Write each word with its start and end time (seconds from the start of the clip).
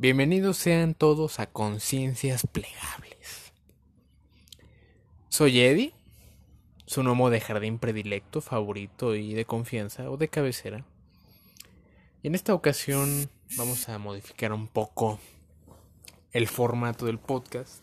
Bienvenidos 0.00 0.56
sean 0.56 0.94
todos 0.94 1.40
a 1.40 1.46
Conciencias 1.46 2.46
Plegables. 2.46 3.52
Soy 5.28 5.58
Eddie, 5.58 5.92
su 6.86 7.02
gnomo 7.02 7.30
de 7.30 7.40
jardín 7.40 7.80
predilecto, 7.80 8.40
favorito 8.40 9.16
y 9.16 9.34
de 9.34 9.44
confianza 9.44 10.08
o 10.08 10.16
de 10.16 10.28
cabecera. 10.28 10.84
Y 12.22 12.28
en 12.28 12.36
esta 12.36 12.54
ocasión 12.54 13.28
vamos 13.56 13.88
a 13.88 13.98
modificar 13.98 14.52
un 14.52 14.68
poco 14.68 15.18
el 16.30 16.46
formato 16.46 17.06
del 17.06 17.18
podcast. 17.18 17.82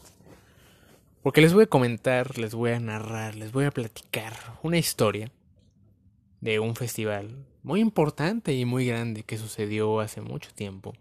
Porque 1.21 1.41
les 1.41 1.53
voy 1.53 1.63
a 1.65 1.67
comentar, 1.67 2.37
les 2.37 2.55
voy 2.55 2.71
a 2.71 2.79
narrar, 2.79 3.35
les 3.35 3.51
voy 3.51 3.65
a 3.65 3.71
platicar 3.71 4.31
una 4.63 4.77
historia 4.77 5.33
de 6.39 6.61
un 6.61 6.77
festival 6.77 7.45
muy 7.61 7.81
importante 7.81 8.53
y 8.53 8.63
muy 8.63 8.87
grande 8.87 9.23
que 9.23 9.37
sucedió 9.37 9.99
hace 9.99 10.21
mucho 10.21 10.53
tiempo 10.53 10.93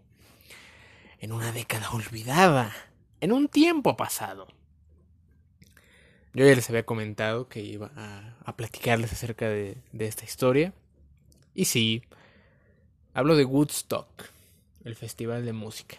en 1.19 1.31
una 1.31 1.51
década 1.51 1.91
olvidada, 1.91 2.73
en 3.21 3.31
un 3.31 3.47
tiempo 3.47 3.97
pasado. 3.97 4.47
Yo 6.33 6.45
ya 6.45 6.53
les 6.53 6.69
había 6.69 6.85
comentado 6.85 7.47
que 7.47 7.61
iba 7.61 7.91
a, 7.95 8.55
platicarles 8.55 9.13
acerca 9.13 9.47
de, 9.47 9.77
de 9.93 10.05
esta 10.07 10.25
historia. 10.25 10.73
Y 11.53 11.65
sí, 11.65 12.03
hablo 13.13 13.35
de 13.35 13.45
Woodstock, 13.45 14.25
el 14.83 14.95
festival 14.95 15.45
de 15.45 15.53
música. 15.53 15.97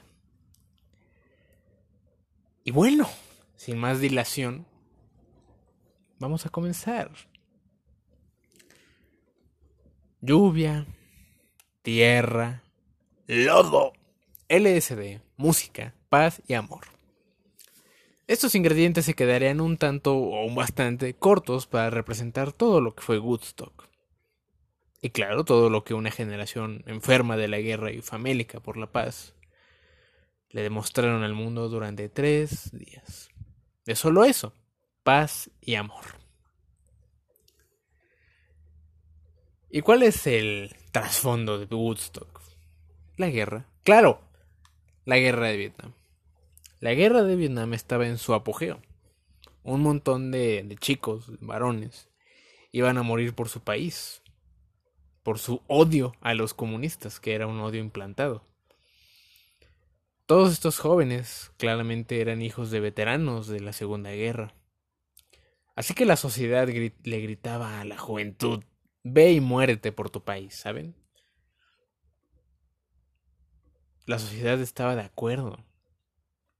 Y 2.65 2.71
bueno, 2.71 3.09
sin 3.57 3.79
más 3.79 4.01
dilación, 4.01 4.67
vamos 6.19 6.45
a 6.45 6.51
comenzar. 6.51 7.11
Lluvia, 10.21 10.87
tierra, 11.83 12.63
lodo 13.27 13.93
LSD, 14.49 15.21
música, 15.37 15.95
paz 16.09 16.41
y 16.47 16.55
amor. 16.55 16.87
Estos 18.29 18.55
ingredientes 18.55 19.05
se 19.05 19.15
quedarían 19.15 19.61
un 19.61 19.77
tanto 19.77 20.17
o 20.17 20.53
bastante 20.55 21.15
cortos 21.15 21.67
para 21.67 21.91
representar 21.91 22.53
todo 22.53 22.81
lo 22.81 22.95
que 22.95 23.03
fue 23.03 23.19
Woodstock. 23.19 23.89
Y 25.01 25.11
claro, 25.11 25.45
todo 25.45 25.71
lo 25.71 25.85
que 25.85 25.95
una 25.95 26.11
generación 26.11 26.83
enferma 26.87 27.37
de 27.37 27.49
la 27.49 27.59
guerra 27.59 27.93
y 27.93 28.03
famélica 28.03 28.61
por 28.61 28.77
la 28.77 28.91
paz 28.91 29.35
le 30.51 30.63
demostraron 30.63 31.23
al 31.23 31.35
mundo 31.35 31.69
durante 31.69 32.09
tres 32.09 32.71
días. 32.73 33.29
De 33.85 33.95
solo 33.95 34.25
eso, 34.25 34.53
paz 35.03 35.51
y 35.61 35.75
amor. 35.75 36.05
¿Y 39.71 39.83
cuál 39.83 40.03
es 40.03 40.27
el 40.27 40.75
trasfondo 40.93 41.59
de 41.59 41.73
Woodstock? 41.75 42.41
La 43.17 43.29
guerra. 43.29 43.67
Claro, 43.83 44.26
la 45.07 45.19
guerra 45.19 45.47
de 45.47 45.57
Vietnam. 45.57 45.93
La 46.81 46.93
guerra 46.93 47.23
de 47.23 47.37
Vietnam 47.37 47.73
estaba 47.73 48.07
en 48.07 48.19
su 48.19 48.35
apogeo. 48.35 48.83
Un 49.63 49.81
montón 49.81 50.33
de, 50.33 50.77
chicos, 50.81 51.31
varones, 51.41 52.09
iban 52.73 52.99
a 52.99 53.05
morir 53.05 53.33
por 53.33 53.49
su 53.49 53.61
país, 53.61 54.23
por 55.23 55.39
su 55.39 55.63
odio 55.69 56.15
a 56.21 56.35
los 56.35 56.55
comunistas, 56.55 57.21
que 57.21 57.35
era 57.35 57.47
un 57.47 57.61
odio 57.61 57.81
implantado. 57.81 58.45
Todos 60.27 60.53
estos 60.53 60.81
jóvenes 60.81 61.53
claramente 61.57 62.21
eran 62.21 62.43
hijos 62.43 62.73
de 62.73 62.81
veteranos 62.81 63.47
de 63.47 63.61
la 63.61 63.73
Segunda 63.73 64.11
Guerra. 64.11 64.55
Así 65.77 65.95
que 65.95 66.05
la 66.05 66.17
sociedad 66.17 66.67
le 66.69 67.21
gritaba 67.21 67.81
a 67.81 67.85
la 67.85 67.97
juventud, 67.97 68.65
ve 69.05 69.33
y 69.33 69.41
muérete 69.41 69.93
por 69.93 70.11
tu 70.11 70.25
país, 70.25 70.55
¿saben? 70.55 70.97
La 74.07 74.21
sociedad 74.21 74.61
estaba 74.61 74.95
de 74.95 75.03
acuerdo. 75.03 75.59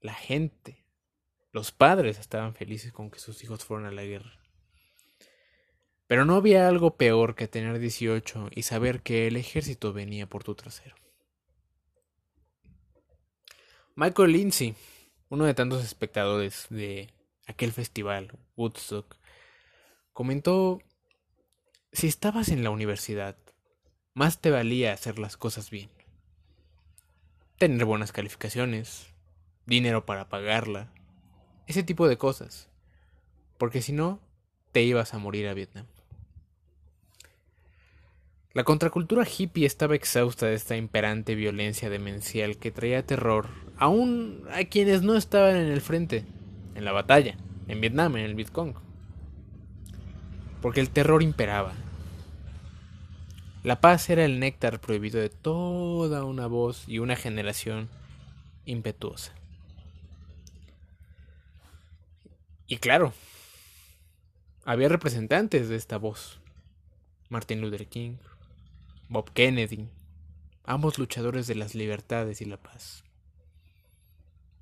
La 0.01 0.15
gente, 0.15 0.85
los 1.53 1.71
padres 1.71 2.19
estaban 2.19 2.57
felices 2.57 2.93
con 2.93 3.09
que 3.09 3.21
sus 3.21 3.45
hijos 3.45 3.65
fueran 3.65 3.87
a 3.87 3.93
la 3.93 4.03
guerra. 4.03 4.41
Pero 6.09 6.25
no 6.25 6.35
había 6.35 6.67
algo 6.67 6.97
peor 6.97 7.37
que 7.37 7.47
tener 7.47 7.79
18 7.79 8.51
y 8.51 8.63
saber 8.63 9.01
que 9.01 9.29
el 9.29 9.37
ejército 9.37 9.93
venía 9.93 10.29
por 10.29 10.43
tu 10.43 10.57
trasero. 10.57 10.97
Michael 13.95 14.33
Lindsay, 14.33 14.75
uno 15.29 15.45
de 15.45 15.55
tantos 15.55 15.85
espectadores 15.85 16.67
de 16.69 17.15
aquel 17.47 17.71
festival, 17.71 18.37
Woodstock, 18.57 19.17
comentó, 20.13 20.81
si 21.93 22.09
estabas 22.09 22.49
en 22.49 22.65
la 22.65 22.71
universidad, 22.71 23.37
más 24.15 24.41
te 24.41 24.51
valía 24.51 24.93
hacer 24.93 25.21
las 25.21 25.37
cosas 25.37 25.71
bien 25.71 25.96
tener 27.59 27.85
buenas 27.85 28.13
calificaciones, 28.13 29.09
dinero 29.67 30.07
para 30.07 30.29
pagarla, 30.29 30.93
ese 31.67 31.83
tipo 31.83 32.09
de 32.09 32.19
cosas. 32.19 32.69
Porque 33.59 33.83
si 33.83 33.93
no, 33.93 34.21
te 34.73 34.83
ibas 34.83 35.15
a 35.15 35.19
morir 35.19 35.49
a 35.49 35.55
Vietnam. 35.55 35.87
La 38.53 38.65
contracultura 38.65 39.27
hippie 39.27 39.67
estaba 39.67 39.95
exhausta 39.95 40.47
de 40.47 40.55
esta 40.55 40.77
imperante 40.77 41.35
violencia 41.35 41.91
demencial 41.91 42.57
que 42.57 42.71
traía 42.71 43.05
terror 43.05 43.49
aún 43.77 44.45
a 44.51 44.65
quienes 44.65 45.03
no 45.03 45.15
estaban 45.15 45.57
en 45.57 45.67
el 45.67 45.83
frente, 45.83 46.25
en 46.75 46.85
la 46.87 46.93
batalla, 46.93 47.37
en 47.69 47.81
Vietnam, 47.81 48.17
en 48.17 48.25
el 48.25 48.35
Vietcong. 48.35 48.75
Porque 50.63 50.81
el 50.81 50.89
terror 50.89 51.23
imperaba, 51.23 51.75
la 53.67 53.81
paz 53.81 54.11
era 54.11 54.25
el 54.25 54.39
néctar 54.39 54.81
prohibido 54.81 55.21
de 55.21 55.29
toda 55.29 56.23
una 56.23 56.47
voz 56.47 56.85
y 56.87 57.01
una 57.01 57.17
generación 57.17 57.89
impetuosa. 58.65 59.35
Y 62.69 62.77
claro, 62.77 63.13
había 64.65 64.89
representantes 64.89 65.69
de 65.69 65.75
esta 65.75 65.97
voz. 65.97 66.39
Martin 67.29 67.61
Luther 67.61 67.89
King, 67.89 68.19
Bob 69.09 69.33
Kennedy, 69.33 69.89
ambos 70.63 70.97
luchadores 70.97 71.49
de 71.49 71.57
las 71.57 71.75
libertades 71.75 72.41
y 72.41 72.45
la 72.45 72.59
paz. 72.59 73.03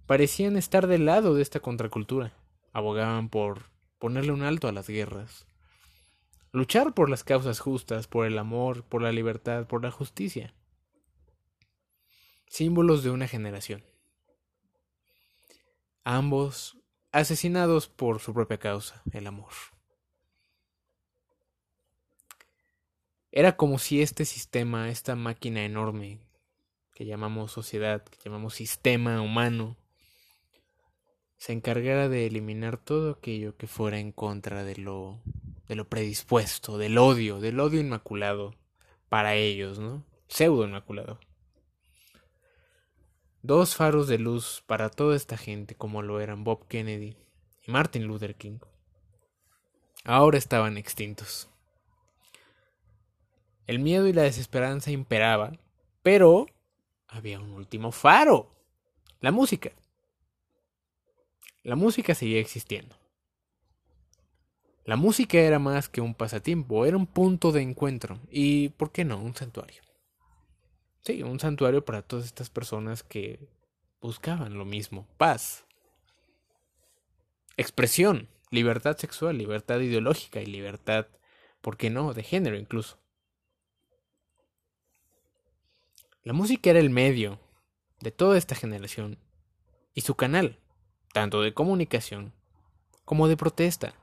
Parecían 0.07 0.57
estar 0.57 0.87
del 0.87 1.05
lado 1.05 1.35
de 1.35 1.43
esta 1.43 1.61
contracultura, 1.61 2.33
abogaban 2.73 3.29
por 3.29 3.65
ponerle 3.99 4.33
un 4.33 4.45
alto 4.45 4.67
a 4.67 4.73
las 4.73 4.89
guerras, 4.89 5.45
luchar 6.55 6.95
por 6.95 7.11
las 7.11 7.25
causas 7.25 7.59
justas, 7.59 8.07
por 8.07 8.27
el 8.27 8.39
amor, 8.39 8.85
por 8.85 9.03
la 9.03 9.11
libertad, 9.11 9.67
por 9.67 9.83
la 9.83 9.91
justicia. 9.91 10.55
Símbolos 12.47 13.03
de 13.03 13.11
una 13.11 13.27
generación. 13.27 13.85
Ambos 16.05 16.79
asesinados 17.11 17.89
por 17.89 18.21
su 18.21 18.33
propia 18.33 18.59
causa, 18.59 19.03
el 19.11 19.27
amor. 19.27 19.53
Era 23.33 23.57
como 23.57 23.81
si 23.81 24.01
este 24.01 24.25
sistema, 24.25 24.91
esta 24.91 25.17
máquina 25.17 25.65
enorme 25.65 26.21
que 26.95 27.05
llamamos 27.05 27.51
sociedad, 27.51 28.05
que 28.05 28.19
llamamos 28.25 28.55
sistema 28.55 29.21
humano, 29.21 29.77
se 31.37 31.53
encargara 31.53 32.09
de 32.09 32.27
eliminar 32.27 32.77
todo 32.79 33.11
aquello 33.11 33.57
que 33.57 33.67
fuera 33.67 33.99
en 33.99 34.13
contra 34.13 34.63
de 34.63 34.77
lo 34.77 35.21
de 35.69 35.75
lo 35.75 35.89
predispuesto, 35.89 36.79
del 36.79 36.99
odio, 36.99 37.41
del 37.41 37.61
odio 37.61 37.81
inmaculado 37.81 38.55
para 39.09 39.35
ellos, 39.35 39.79
¿no? 39.79 40.05
Pseudo 40.29 40.65
inmaculado. 40.65 41.19
Dos 43.43 43.77
faros 43.77 44.09
de 44.09 44.19
luz 44.19 44.63
para 44.67 44.89
toda 44.89 45.17
esta 45.17 45.37
gente 45.37 45.75
como 45.75 46.03
lo 46.03 46.21
eran 46.21 46.45
Bob 46.45 46.67
Kennedy 46.67 47.17
y 47.63 47.71
Martin 47.71 48.05
Luther 48.05 48.35
King. 48.35 48.59
Ahora 50.05 50.39
estaban 50.39 50.77
extintos. 50.77 51.49
El 53.67 53.79
miedo 53.79 54.07
y 54.07 54.13
la 54.13 54.23
desesperanza 54.23 54.91
imperaban, 54.91 55.59
pero 56.03 56.47
había 57.09 57.41
un 57.41 57.53
último 57.53 57.93
faro, 57.93 58.55
la 59.21 59.31
música. 59.31 59.73
La 61.63 61.77
música 61.77 62.15
seguía 62.15 62.41
existiendo. 62.41 62.97
La 64.85 64.97
música 64.97 65.39
era 65.39 65.59
más 65.59 65.89
que 65.89 66.03
un 66.03 66.15
pasatiempo, 66.15 66.85
era 66.85 66.97
un 66.97 67.07
punto 67.07 67.53
de 67.53 67.63
encuentro 67.63 68.21
y, 68.31 68.69
¿por 68.71 68.93
qué 68.93 69.05
no?, 69.05 69.19
un 69.19 69.35
santuario. 69.35 69.83
Sí, 71.01 71.23
un 71.23 71.41
santuario 71.41 71.85
para 71.85 72.03
todas 72.03 72.27
estas 72.27 72.51
personas 72.51 73.03
que 73.03 73.49
buscaban 74.01 74.59
lo 74.59 74.67
mismo, 74.67 75.07
paz, 75.17 75.65
expresión, 77.57 78.29
libertad 78.51 78.99
sexual, 78.99 79.39
libertad 79.39 79.81
ideológica 79.81 80.43
y 80.43 80.47
libertad, 80.47 81.07
¿por 81.63 81.79
qué 81.79 81.89
no?, 81.89 82.13
de 82.13 82.23
género 82.23 82.59
incluso. 82.59 82.99
La 86.23 86.35
música 86.35 86.69
era 86.71 86.79
el 86.79 86.91
medio 86.91 87.41
de 88.01 88.11
toda 88.11 88.37
esta 88.37 88.55
generación 88.55 89.19
y 89.95 90.03
su 90.03 90.15
canal, 90.15 90.59
tanto 91.15 91.41
de 91.41 91.55
comunicación 91.55 92.35
como 93.07 93.29
de 93.29 93.37
protesta. 93.39 93.95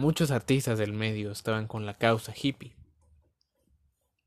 Muchos 0.00 0.30
artistas 0.30 0.78
del 0.78 0.94
medio 0.94 1.30
estaban 1.30 1.66
con 1.66 1.84
la 1.84 1.92
causa 1.92 2.32
hippie. 2.34 2.74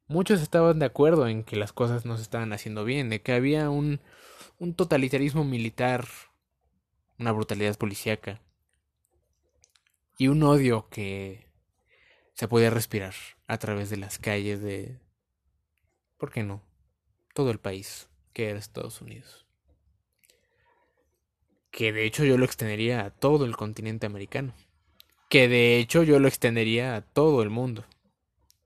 muchos 0.05 0.39
estaban 0.39 0.77
de 0.77 0.85
acuerdo 0.85 1.27
en 1.27 1.43
que 1.43 1.55
las 1.55 1.73
cosas 1.73 2.05
no 2.05 2.15
se 2.15 2.21
estaban 2.21 2.53
haciendo 2.53 2.85
bien, 2.85 3.09
de 3.09 3.23
que 3.23 3.33
había 3.33 3.71
un, 3.71 3.99
un 4.59 4.75
totalitarismo 4.75 5.43
militar, 5.43 6.05
una 7.17 7.31
brutalidad 7.31 7.75
policíaca 7.75 8.39
y 10.19 10.27
un 10.27 10.43
odio 10.43 10.89
que 10.91 11.47
se 12.35 12.47
podía 12.47 12.69
respirar 12.69 13.15
a 13.47 13.57
través 13.57 13.89
de 13.89 13.97
las 13.97 14.19
calles 14.19 14.61
de... 14.61 14.99
¿Por 16.19 16.31
qué 16.31 16.43
no? 16.43 16.61
Todo 17.33 17.49
el 17.49 17.57
país, 17.57 18.09
que 18.31 18.51
era 18.51 18.59
Estados 18.59 19.01
Unidos. 19.01 19.47
Que 21.71 21.91
de 21.91 22.05
hecho 22.05 22.25
yo 22.25 22.37
lo 22.37 22.45
extendería 22.45 23.05
a 23.05 23.09
todo 23.09 23.45
el 23.45 23.57
continente 23.57 24.05
americano. 24.05 24.53
Que 25.33 25.47
de 25.47 25.79
hecho 25.79 26.03
yo 26.03 26.19
lo 26.19 26.27
extendería 26.27 26.95
a 26.95 27.01
todo 27.01 27.41
el 27.41 27.49
mundo. 27.49 27.85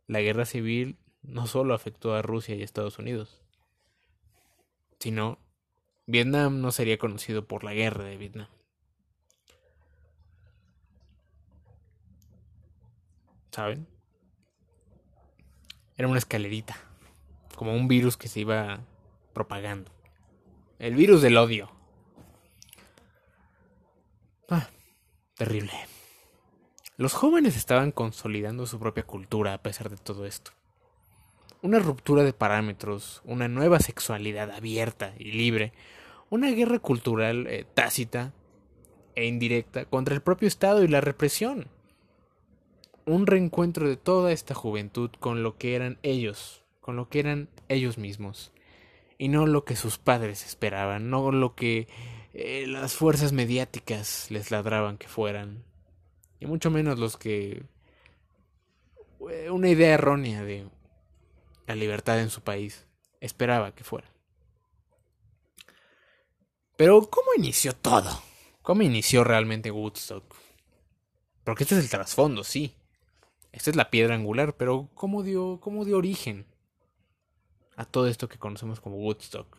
La 0.05 0.19
guerra 0.19 0.43
civil 0.43 0.97
no 1.21 1.47
solo 1.47 1.73
afectó 1.73 2.13
a 2.13 2.21
Rusia 2.21 2.55
y 2.55 2.61
Estados 2.61 2.99
Unidos, 2.99 3.41
sino 4.99 5.39
Vietnam 6.07 6.59
no 6.59 6.73
sería 6.73 6.97
conocido 6.97 7.47
por 7.47 7.63
la 7.63 7.73
guerra 7.73 8.03
de 8.03 8.17
Vietnam. 8.17 8.49
¿Saben? 13.51 13.87
Era 15.95 16.09
una 16.09 16.17
escalerita, 16.19 16.75
como 17.55 17.75
un 17.75 17.87
virus 17.87 18.17
que 18.17 18.27
se 18.27 18.41
iba 18.41 18.81
propagando. 19.31 19.89
El 20.79 20.95
virus 20.95 21.21
del 21.21 21.37
odio. 21.37 21.71
Ah, 24.49 24.69
terrible. 25.37 25.71
Los 26.99 27.13
jóvenes 27.13 27.55
estaban 27.55 27.91
consolidando 27.91 28.65
su 28.65 28.79
propia 28.79 29.03
cultura 29.03 29.53
a 29.53 29.61
pesar 29.61 29.91
de 29.91 29.97
todo 29.97 30.25
esto. 30.25 30.49
Una 31.61 31.77
ruptura 31.77 32.23
de 32.23 32.33
parámetros, 32.33 33.21
una 33.23 33.47
nueva 33.47 33.79
sexualidad 33.79 34.49
abierta 34.49 35.13
y 35.19 35.33
libre, 35.33 35.73
una 36.31 36.49
guerra 36.49 36.79
cultural 36.79 37.45
eh, 37.45 37.67
tácita 37.71 38.33
e 39.13 39.27
indirecta 39.27 39.85
contra 39.85 40.15
el 40.15 40.21
propio 40.21 40.47
Estado 40.47 40.83
y 40.83 40.87
la 40.87 40.99
represión. 40.99 41.67
Un 43.05 43.27
reencuentro 43.27 43.87
de 43.87 43.97
toda 43.97 44.31
esta 44.31 44.55
juventud 44.55 45.11
con 45.19 45.43
lo 45.43 45.55
que 45.55 45.75
eran 45.75 45.99
ellos, 46.01 46.63
con 46.81 46.95
lo 46.95 47.09
que 47.09 47.19
eran 47.19 47.47
ellos 47.69 47.99
mismos, 47.99 48.51
y 49.19 49.27
no 49.27 49.45
lo 49.45 49.65
que 49.65 49.75
sus 49.75 49.99
padres 49.99 50.47
esperaban, 50.47 51.11
no 51.11 51.31
lo 51.31 51.53
que 51.53 51.87
eh, 52.33 52.65
las 52.65 52.95
fuerzas 52.95 53.33
mediáticas 53.33 54.31
les 54.31 54.49
ladraban 54.49 54.97
que 54.97 55.07
fueran, 55.07 55.63
y 56.39 56.45
mucho 56.45 56.71
menos 56.71 56.99
los 56.99 57.17
que 57.17 57.63
eh, 59.29 59.49
una 59.49 59.69
idea 59.69 59.93
errónea 59.93 60.43
de 60.43 60.67
la 61.65 61.75
libertad 61.75 62.19
en 62.19 62.29
su 62.29 62.41
país 62.41 62.85
esperaba 63.19 63.73
que 63.73 63.83
fuera. 63.83 64.07
Pero, 66.77 67.09
¿cómo 67.09 67.27
inició 67.35 67.73
todo? 67.73 68.21
¿Cómo 68.61 68.83
inició 68.83 69.23
realmente 69.23 69.71
Woodstock? 69.71 70.35
Porque 71.43 71.63
este 71.63 71.75
es 71.75 71.83
el 71.83 71.89
trasfondo, 71.89 72.43
sí. 72.43 72.75
Esta 73.51 73.71
es 73.71 73.75
la 73.75 73.89
piedra 73.89 74.13
angular, 74.13 74.55
pero 74.55 74.89
¿cómo 74.93 75.23
dio, 75.23 75.59
cómo 75.59 75.85
dio 75.85 75.97
origen 75.97 76.45
a 77.75 77.85
todo 77.85 78.07
esto 78.07 78.29
que 78.29 78.37
conocemos 78.37 78.79
como 78.79 78.97
Woodstock? 78.97 79.57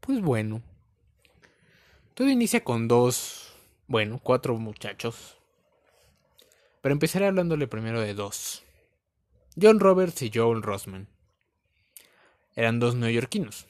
Pues 0.00 0.22
bueno. 0.22 0.62
Todo 2.14 2.30
inicia 2.30 2.64
con 2.64 2.88
dos, 2.88 3.45
bueno, 3.86 4.20
cuatro 4.22 4.56
muchachos. 4.56 5.38
Pero 6.80 6.92
empezaré 6.92 7.26
hablándole 7.26 7.66
primero 7.66 8.00
de 8.00 8.14
dos. 8.14 8.64
John 9.60 9.80
Roberts 9.80 10.22
y 10.22 10.30
Joel 10.32 10.62
Rossman. 10.62 11.08
Eran 12.54 12.80
dos 12.80 12.94
neoyorquinos. 12.94 13.66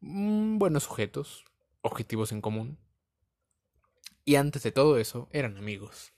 Mm, 0.00 0.58
buenos 0.58 0.84
sujetos, 0.84 1.44
objetivos 1.80 2.32
en 2.32 2.40
común. 2.40 2.78
Y 4.24 4.36
antes 4.36 4.62
de 4.62 4.72
todo 4.72 4.98
eso, 4.98 5.28
eran 5.32 5.56
amigos. 5.56 6.12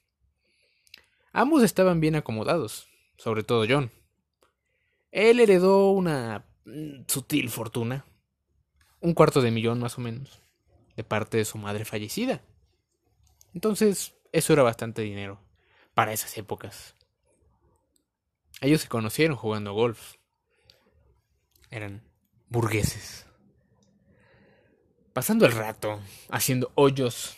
Ambos 1.32 1.62
estaban 1.62 2.00
bien 2.00 2.14
acomodados, 2.14 2.88
sobre 3.18 3.42
todo 3.42 3.66
John. 3.68 3.90
Él 5.10 5.38
heredó 5.38 5.90
una 5.90 6.46
mm, 6.64 7.04
sutil 7.06 7.50
fortuna, 7.50 8.04
un 9.00 9.14
cuarto 9.14 9.42
de 9.42 9.50
millón 9.50 9.80
más 9.80 9.98
o 9.98 10.00
menos, 10.00 10.42
de 10.96 11.04
parte 11.04 11.36
de 11.36 11.44
su 11.44 11.58
madre 11.58 11.84
fallecida. 11.84 12.42
Entonces, 13.54 14.14
eso 14.32 14.52
era 14.52 14.62
bastante 14.62 15.02
dinero 15.02 15.40
para 15.94 16.12
esas 16.12 16.36
épocas. 16.36 16.94
Ellos 18.60 18.80
se 18.80 18.88
conocieron 18.88 19.36
jugando 19.36 19.72
golf. 19.72 20.14
Eran 21.70 22.02
burgueses. 22.48 23.26
Pasando 25.12 25.46
el 25.46 25.52
rato, 25.52 26.00
haciendo 26.30 26.72
hoyos. 26.74 27.36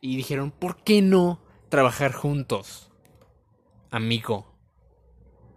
Y 0.00 0.16
dijeron, 0.16 0.50
¿por 0.52 0.82
qué 0.84 1.02
no 1.02 1.40
trabajar 1.68 2.12
juntos? 2.12 2.90
Amigo. 3.90 4.54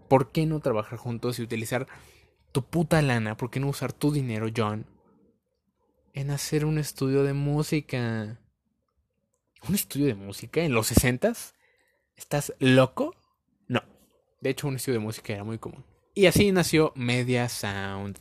¿Por 0.07 0.31
qué 0.31 0.45
no 0.45 0.59
trabajar 0.59 0.97
juntos 0.97 1.39
y 1.39 1.43
utilizar 1.43 1.87
tu 2.51 2.63
puta 2.63 3.01
lana? 3.01 3.37
¿Por 3.37 3.49
qué 3.49 3.59
no 3.59 3.69
usar 3.69 3.93
tu 3.93 4.11
dinero, 4.11 4.47
John? 4.55 4.85
En 6.13 6.29
hacer 6.29 6.65
un 6.65 6.77
estudio 6.77 7.23
de 7.23 7.33
música. 7.33 8.39
¿Un 9.67 9.75
estudio 9.75 10.07
de 10.07 10.15
música 10.15 10.61
en 10.61 10.73
los 10.73 10.87
sesentas? 10.87 11.53
¿Estás 12.15 12.53
loco? 12.59 13.15
De 14.41 14.49
hecho, 14.49 14.67
un 14.67 14.75
estudio 14.75 14.99
de 14.99 15.05
música 15.05 15.33
era 15.33 15.43
muy 15.43 15.59
común. 15.59 15.85
Y 16.15 16.25
así 16.25 16.51
nació 16.51 16.91
Media 16.95 17.47
Sound. 17.47 18.17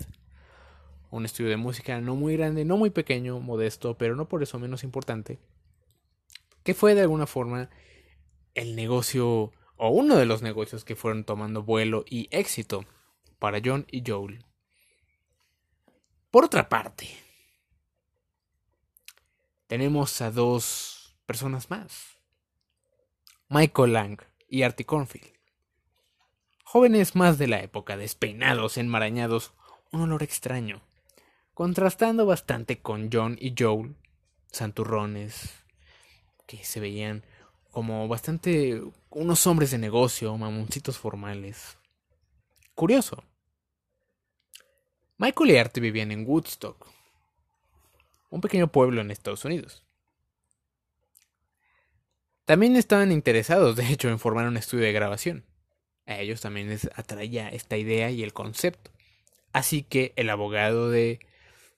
Un 1.11 1.25
estudio 1.25 1.49
de 1.49 1.57
música 1.57 1.99
no 2.01 2.15
muy 2.15 2.37
grande, 2.37 2.67
no 2.67 2.77
muy 2.77 2.91
pequeño, 2.91 3.41
modesto, 3.41 3.97
pero 3.97 4.15
no 4.15 4.29
por 4.29 4.43
eso 4.43 4.59
menos 4.59 4.85
importante. 4.85 5.39
Que 6.63 6.75
fue 6.75 6.95
de 6.95 7.01
alguna 7.01 7.27
forma 7.27 7.71
el 8.55 8.77
negocio, 8.77 9.53
o 9.77 9.89
uno 9.89 10.17
de 10.17 10.27
los 10.27 10.43
negocios 10.43 10.85
que 10.85 10.95
fueron 10.95 11.25
tomando 11.25 11.63
vuelo 11.63 12.05
y 12.07 12.29
éxito 12.31 12.85
para 13.39 13.61
John 13.65 13.87
y 13.91 14.05
Joel. 14.07 14.45
Por 16.31 16.45
otra 16.45 16.69
parte, 16.69 17.09
tenemos 19.71 20.21
a 20.21 20.33
dos 20.33 21.15
personas 21.27 21.71
más. 21.71 22.19
Michael 23.49 23.93
Lang 23.93 24.19
y 24.49 24.65
Artie 24.65 24.85
Cornfield 24.85 25.41
jóvenes 26.65 27.15
más 27.15 27.39
de 27.39 27.47
la 27.47 27.63
época, 27.63 27.97
despeinados, 27.97 28.79
enmarañados, 28.79 29.53
un 29.93 30.03
olor 30.03 30.25
extraño, 30.25 30.83
contrastando 31.55 32.27
bastante 32.27 32.81
con 32.81 33.11
John 33.13 33.37
y 33.41 33.55
Joel, 33.57 33.95
santurrones, 34.51 35.51
que 36.47 36.65
se 36.65 36.81
veían 36.81 37.25
como 37.71 38.09
bastante 38.09 38.83
unos 39.11 39.47
hombres 39.47 39.71
de 39.71 39.79
negocio, 39.79 40.37
mamoncitos 40.37 40.99
formales. 40.99 41.77
Curioso. 42.77 43.23
Michael 45.19 45.51
y 45.51 45.57
Art 45.59 45.79
vivían 45.79 46.11
en 46.11 46.25
Woodstock, 46.25 46.89
un 48.31 48.41
pequeño 48.41 48.73
pueblo 48.73 49.03
en 49.03 49.11
Estados 49.11 49.45
Unidos. 49.45 49.85
También 52.47 52.75
estaban 52.75 53.13
interesados, 53.13 53.77
de 53.77 53.93
hecho, 53.93 54.09
en 54.09 54.19
formar 54.19 54.49
un 54.49 54.57
estudio 54.57 54.85
de 54.85 54.93
grabación 54.93 55.45
a 56.11 56.19
ellos 56.19 56.41
también 56.41 56.69
les 56.69 56.91
atraía 56.97 57.49
esta 57.49 57.77
idea 57.77 58.11
y 58.11 58.23
el 58.23 58.33
concepto. 58.33 58.91
Así 59.53 59.83
que 59.83 60.13
el 60.17 60.29
abogado 60.29 60.91
de, 60.91 61.21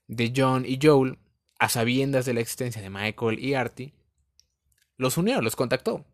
de 0.08 0.32
John 0.34 0.64
y 0.66 0.78
Joel, 0.82 1.18
a 1.58 1.68
sabiendas 1.68 2.24
de 2.24 2.34
la 2.34 2.40
existencia 2.40 2.80
de 2.80 2.90
Michael 2.90 3.38
y 3.38 3.54
Artie, 3.54 3.92
los 4.96 5.18
unió, 5.18 5.42
los 5.42 5.54
contactó. 5.54 6.06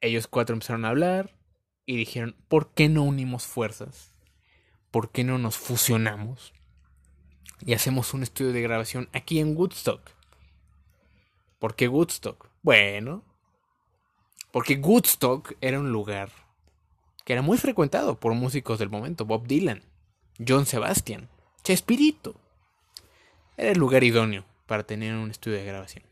Ellos 0.00 0.28
cuatro 0.28 0.54
empezaron 0.54 0.84
a 0.84 0.90
hablar 0.90 1.34
y 1.86 1.96
dijeron, 1.96 2.36
¿por 2.48 2.72
qué 2.72 2.88
no 2.88 3.02
unimos 3.02 3.46
fuerzas? 3.46 4.14
¿Por 4.90 5.10
qué 5.10 5.24
no 5.24 5.38
nos 5.38 5.58
fusionamos? 5.58 6.52
Y 7.64 7.74
hacemos 7.74 8.14
un 8.14 8.22
estudio 8.22 8.52
de 8.52 8.62
grabación 8.62 9.08
aquí 9.12 9.38
en 9.38 9.56
Woodstock. 9.56 10.10
¿Por 11.58 11.74
qué 11.74 11.88
Woodstock? 11.88 12.48
Bueno, 12.62 13.22
porque 14.50 14.76
Woodstock 14.76 15.54
era 15.60 15.78
un 15.78 15.92
lugar 15.92 16.30
que 17.24 17.34
era 17.34 17.42
muy 17.42 17.58
frecuentado 17.58 18.18
por 18.18 18.34
músicos 18.34 18.78
del 18.78 18.90
momento, 18.90 19.24
Bob 19.26 19.46
Dylan, 19.46 19.82
John 20.46 20.66
Sebastian, 20.66 21.28
Chespirito. 21.62 22.40
Era 23.56 23.72
el 23.72 23.78
lugar 23.78 24.04
idóneo 24.04 24.44
para 24.66 24.84
tener 24.84 25.14
un 25.14 25.30
estudio 25.30 25.58
de 25.58 25.64
grabación. 25.64 26.04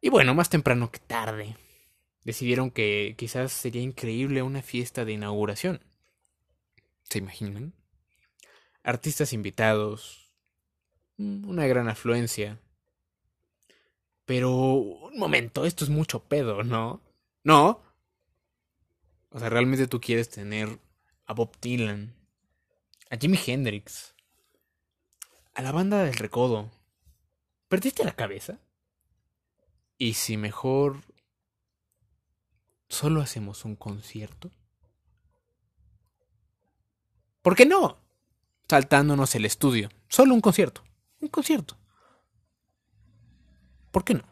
Y 0.00 0.08
bueno, 0.08 0.34
más 0.34 0.48
temprano 0.48 0.90
que 0.92 1.00
tarde, 1.00 1.56
decidieron 2.24 2.70
que 2.70 3.14
quizás 3.18 3.52
sería 3.52 3.82
increíble 3.82 4.42
una 4.42 4.62
fiesta 4.62 5.04
de 5.04 5.12
inauguración. 5.12 5.82
¿Se 7.02 7.18
imaginan? 7.18 7.74
Artistas 8.86 9.32
invitados, 9.32 10.30
una 11.18 11.66
gran 11.66 11.88
afluencia. 11.88 12.60
Pero, 14.24 14.52
un 14.52 15.18
momento, 15.18 15.64
esto 15.64 15.82
es 15.82 15.90
mucho 15.90 16.20
pedo, 16.20 16.62
¿no? 16.62 17.02
No, 17.42 17.82
O 19.30 19.40
sea, 19.40 19.48
realmente 19.48 19.88
tú 19.88 20.00
quieres 20.00 20.30
tener 20.30 20.78
a 21.26 21.34
Bob 21.34 21.50
Dylan, 21.60 22.14
a 23.10 23.16
Jimi 23.16 23.40
Hendrix, 23.44 24.14
a 25.54 25.62
la 25.62 25.72
banda 25.72 26.04
del 26.04 26.14
Recodo. 26.14 26.70
¿Perdiste 27.66 28.04
la 28.04 28.14
cabeza? 28.14 28.60
¿Y 29.98 30.14
si 30.14 30.36
mejor 30.36 31.02
solo 32.88 33.20
hacemos 33.20 33.64
un 33.64 33.74
concierto? 33.74 34.52
¿Por 37.42 37.56
qué 37.56 37.66
no? 37.66 38.05
Saltándonos 38.68 39.34
el 39.34 39.44
estudio. 39.44 39.90
Solo 40.08 40.34
un 40.34 40.40
concierto. 40.40 40.82
Un 41.20 41.28
concierto. 41.28 41.76
¿Por 43.92 44.04
qué 44.04 44.14
no? 44.14 44.24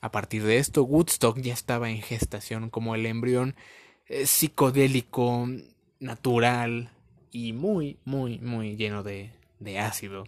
A 0.00 0.12
partir 0.12 0.44
de 0.44 0.58
esto, 0.58 0.84
Woodstock 0.84 1.40
ya 1.40 1.52
estaba 1.52 1.90
en 1.90 2.02
gestación 2.02 2.70
como 2.70 2.94
el 2.94 3.06
embrión 3.06 3.56
eh, 4.06 4.26
psicodélico, 4.26 5.48
natural 5.98 6.92
y 7.32 7.52
muy, 7.52 7.98
muy, 8.04 8.38
muy 8.38 8.76
lleno 8.76 9.02
de, 9.02 9.32
de 9.58 9.78
ácido. 9.78 10.24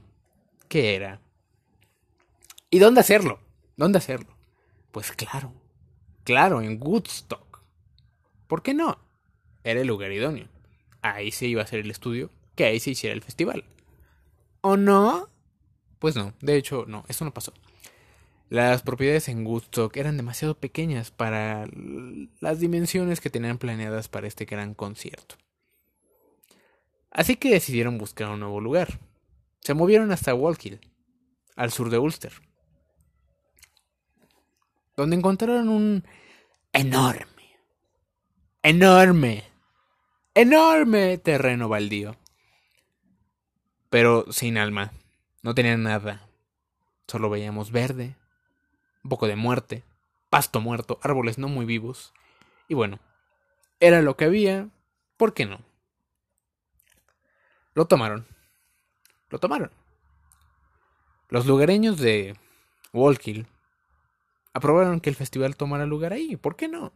¿Qué 0.68 0.96
era? 0.96 1.20
¿Y 2.70 2.78
dónde 2.78 3.00
hacerlo? 3.00 3.40
¿Dónde 3.76 3.98
hacerlo? 3.98 4.36
Pues 4.90 5.12
claro, 5.12 5.52
claro, 6.24 6.62
en 6.62 6.80
Woodstock. 6.82 7.62
¿Por 8.46 8.62
qué 8.62 8.74
no? 8.74 8.98
Era 9.62 9.80
el 9.80 9.86
lugar 9.86 10.10
idóneo. 10.10 10.48
Ahí 11.02 11.30
se 11.30 11.46
iba 11.46 11.60
a 11.60 11.64
hacer 11.64 11.80
el 11.80 11.90
estudio, 11.90 12.30
que 12.54 12.64
ahí 12.64 12.80
se 12.80 12.90
hiciera 12.90 13.14
el 13.14 13.22
festival. 13.22 13.64
¿O 14.60 14.76
no? 14.76 15.28
Pues 15.98 16.16
no, 16.16 16.34
de 16.40 16.56
hecho, 16.56 16.84
no, 16.86 17.04
eso 17.08 17.24
no 17.24 17.34
pasó. 17.34 17.52
Las 18.48 18.82
propiedades 18.82 19.28
en 19.28 19.46
Woodstock 19.46 19.96
eran 19.96 20.16
demasiado 20.16 20.56
pequeñas 20.56 21.10
para 21.10 21.68
las 22.40 22.58
dimensiones 22.58 23.20
que 23.20 23.30
tenían 23.30 23.58
planeadas 23.58 24.08
para 24.08 24.26
este 24.26 24.44
gran 24.44 24.74
concierto. 24.74 25.36
Así 27.10 27.36
que 27.36 27.50
decidieron 27.50 27.98
buscar 27.98 28.28
un 28.28 28.40
nuevo 28.40 28.60
lugar. 28.60 28.98
Se 29.60 29.74
movieron 29.74 30.10
hasta 30.10 30.34
Wallkill, 30.34 30.80
al 31.54 31.70
sur 31.70 31.90
de 31.90 31.98
Ulster 31.98 32.32
donde 35.00 35.16
encontraron 35.16 35.68
un 35.68 36.04
enorme, 36.72 37.56
enorme, 38.62 39.44
enorme 40.40 41.18
terreno 41.18 41.68
baldío. 41.68 42.16
Pero 43.90 44.24
sin 44.30 44.56
alma, 44.56 44.92
no 45.42 45.54
tenían 45.54 45.82
nada. 45.82 46.26
Solo 47.06 47.28
veíamos 47.28 47.72
verde, 47.72 48.16
un 49.04 49.10
poco 49.10 49.26
de 49.26 49.36
muerte, 49.36 49.82
pasto 50.30 50.60
muerto, 50.60 50.98
árboles 51.02 51.36
no 51.36 51.48
muy 51.48 51.66
vivos. 51.66 52.14
Y 52.68 52.74
bueno, 52.74 53.00
era 53.80 54.00
lo 54.00 54.16
que 54.16 54.24
había, 54.24 54.68
¿por 55.18 55.34
qué 55.34 55.44
no? 55.44 55.60
Lo 57.74 57.86
tomaron. 57.86 58.26
Lo 59.28 59.38
tomaron. 59.38 59.70
Los 61.28 61.46
lugareños 61.46 61.98
de 61.98 62.34
Wallkill 62.94 63.46
aprobaron 64.54 65.00
que 65.00 65.10
el 65.10 65.16
festival 65.16 65.56
tomara 65.56 65.84
lugar 65.84 66.12
ahí. 66.12 66.36
¿Por 66.36 66.56
qué 66.56 66.66
no? 66.66 66.92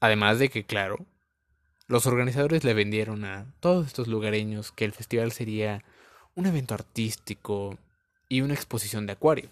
Además 0.00 0.38
de 0.38 0.48
que, 0.48 0.64
claro, 0.64 1.06
los 1.88 2.06
organizadores 2.06 2.64
le 2.64 2.74
vendieron 2.74 3.24
a 3.24 3.46
todos 3.60 3.86
estos 3.86 4.08
lugareños 4.08 4.72
que 4.72 4.84
el 4.84 4.92
festival 4.92 5.32
sería 5.32 5.82
un 6.34 6.46
evento 6.46 6.74
artístico 6.74 7.78
y 8.28 8.42
una 8.42 8.54
exposición 8.54 9.06
de 9.06 9.14
acuario. 9.14 9.50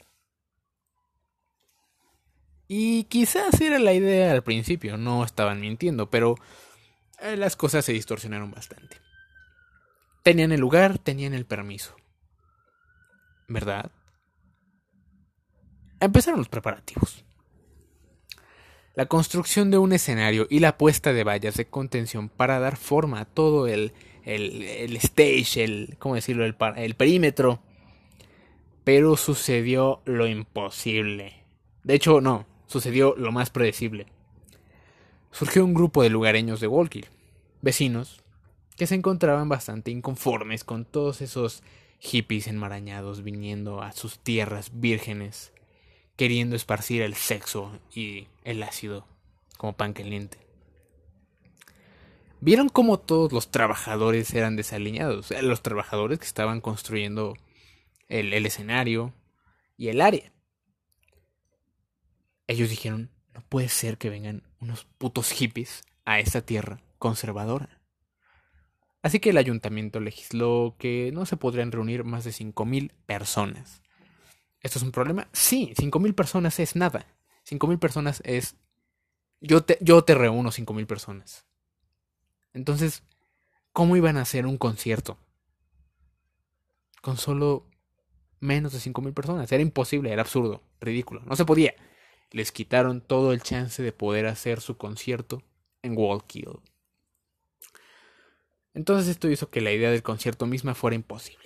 Y 2.69 3.05
quizás 3.05 3.61
era 3.61 3.79
la 3.79 3.95
idea 3.95 4.33
al 4.33 4.43
principio, 4.43 4.97
no 4.97 5.25
estaban 5.25 5.61
mintiendo, 5.61 6.11
pero 6.11 6.37
eh, 7.21 7.37
las 7.37 7.57
cosas 7.57 7.85
se 7.85 7.93
distorsionaron 7.93 8.51
bastante. 8.51 8.99
Tenían 10.23 10.53
el 10.53 10.61
lugar, 10.61 10.99
tenían 10.99 11.33
el 11.33 11.47
permiso. 11.47 11.97
¿Verdad? 13.49 13.91
Empezaron 16.01 16.41
los 16.41 16.49
preparativos. 16.49 17.26
La 18.97 19.05
construcción 19.05 19.71
de 19.71 19.77
un 19.77 19.93
escenario 19.93 20.47
y 20.49 20.61
la 20.61 20.79
puesta 20.79 21.13
de 21.13 21.23
vallas 21.23 21.55
de 21.55 21.67
contención 21.67 22.31
para 22.31 22.59
dar 22.61 22.79
forma 22.79 23.21
a 23.21 23.25
todo 23.27 23.67
el, 23.67 23.93
el, 24.25 24.97
stage, 24.97 25.63
el, 25.63 25.97
¿cómo 25.99 26.15
decirlo? 26.15 26.47
El, 26.47 26.57
el 26.77 26.95
perímetro. 26.95 27.61
Pero 28.85 29.19
sucedió 29.19 30.01
lo 30.07 30.27
imposible. 30.27 31.35
De 31.85 31.95
hecho, 31.95 32.23
no, 32.23 32.47
sucedió 32.69 33.15
lo 33.19 33.33
más 33.33 33.51
predecible. 33.51 34.07
Surgió 35.31 35.63
un 35.63 35.75
grupo 35.75 36.03
de 36.03 36.09
lugareños 36.09 36.61
de 36.61 36.67
Walkill, 36.69 37.09
vecinos, 37.61 38.23
que 38.79 38.87
se 38.87 38.95
encontraban 38.95 39.51
bastante 39.51 39.91
inconformes 39.91 40.65
con 40.65 40.87
todos 40.87 41.21
esos 41.21 41.63
hippies 41.99 42.47
enmarañados 42.47 43.23
viniendo 43.23 43.83
a 43.83 43.93
sus 43.93 44.19
tierras 44.21 44.71
vírgenes 44.73 45.53
queriendo 46.17 46.57
esparcir 46.57 47.03
el 47.03 47.15
sexo 47.15 47.79
y 47.95 48.29
el 48.45 48.63
ácido 48.63 49.07
como 49.57 49.75
pan 49.75 49.93
caliente. 49.93 50.39
Vieron 52.41 52.69
cómo 52.69 52.99
todos 52.99 53.33
los 53.33 53.51
trabajadores 53.51 54.35
eran 54.35 54.57
desaliñados, 54.57 55.31
los 55.43 55.63
trabajadores 55.63 56.19
que 56.19 56.27
estaban 56.27 56.61
construyendo 56.61 57.35
el, 58.09 58.33
el 58.33 58.47
escenario 58.47 59.15
y 59.77 59.89
el 59.89 60.01
área. 60.01 60.33
Ellos 62.47 62.71
dijeron, 62.71 63.11
no 63.35 63.43
puede 63.49 63.69
ser 63.69 63.99
que 63.99 64.11
vengan 64.11 64.43
unos 64.61 64.85
putos 64.99 65.33
hippies 65.33 65.83
a 66.05 66.21
esta 66.21 66.41
tierra 66.43 66.81
conservadora. 66.99 67.81
Así 69.03 69.21
que 69.21 69.31
el 69.31 69.39
ayuntamiento 69.39 70.01
legisló 70.01 70.75
que 70.79 71.11
no 71.13 71.27
se 71.27 71.37
podrían 71.37 71.73
reunir 71.73 72.05
más 72.05 72.25
de 72.25 72.31
5.000 72.33 72.93
personas. 73.07 73.83
¿Esto 74.67 74.81
es 74.81 74.83
un 74.83 74.91
problema? 74.91 75.29
Sí, 75.33 75.75
5.000 75.77 76.13
personas 76.13 76.59
es 76.59 76.75
nada. 76.75 77.07
5.000 77.49 77.79
personas 77.79 78.21
es... 78.25 78.57
Yo 79.41 79.63
te, 79.63 79.79
yo 79.81 80.03
te 80.03 80.17
reúno 80.17 80.51
5.000 80.51 80.87
personas. 80.87 81.47
Entonces, 82.53 83.05
¿cómo 83.73 83.97
iban 83.97 84.17
a 84.17 84.23
hacer 84.23 84.45
un 84.45 84.59
concierto? 84.59 85.19
Con 87.01 87.17
solo 87.17 87.71
menos 88.41 88.73
de 88.73 88.81
5.000 88.81 89.15
personas. 89.15 89.53
Era 89.53 89.63
imposible, 89.63 90.13
era 90.13 90.23
absurdo, 90.23 90.65
ridículo. 90.81 91.21
No 91.27 91.37
se 91.37 91.45
podía. 91.45 91.77
Les 92.33 92.51
quitaron 92.51 93.01
todo 93.01 93.33
el 93.33 93.43
chance 93.43 93.85
de 93.85 93.93
poder 93.93 94.27
hacer 94.27 94.61
su 94.61 94.77
concierto 94.77 95.45
en 95.83 95.97
Wallkill. 95.97 96.59
Entonces 98.75 99.07
esto 99.07 99.31
hizo 99.31 99.49
que 99.49 99.61
la 99.61 99.71
idea 99.71 99.93
del 99.93 100.03
concierto 100.03 100.45
misma 100.47 100.75
fuera 100.75 100.97
imposible. 100.97 101.46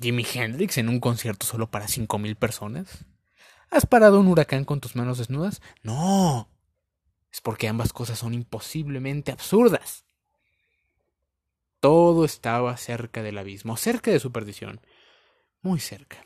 Jimi 0.00 0.26
Hendrix 0.32 0.78
en 0.78 0.88
un 0.88 1.00
concierto 1.00 1.46
solo 1.46 1.70
para 1.70 1.88
cinco 1.88 2.18
mil 2.18 2.36
personas? 2.36 3.04
¿Has 3.70 3.86
parado 3.86 4.20
un 4.20 4.28
huracán 4.28 4.64
con 4.64 4.80
tus 4.80 4.96
manos 4.96 5.18
desnudas? 5.18 5.60
No. 5.82 6.48
Es 7.32 7.40
porque 7.40 7.68
ambas 7.68 7.92
cosas 7.92 8.18
son 8.18 8.34
imposiblemente 8.34 9.32
absurdas. 9.32 10.04
Todo 11.80 12.24
estaba 12.24 12.76
cerca 12.76 13.22
del 13.22 13.38
abismo, 13.38 13.76
cerca 13.76 14.10
de 14.10 14.20
su 14.20 14.32
perdición. 14.32 14.80
Muy 15.62 15.80
cerca. 15.80 16.24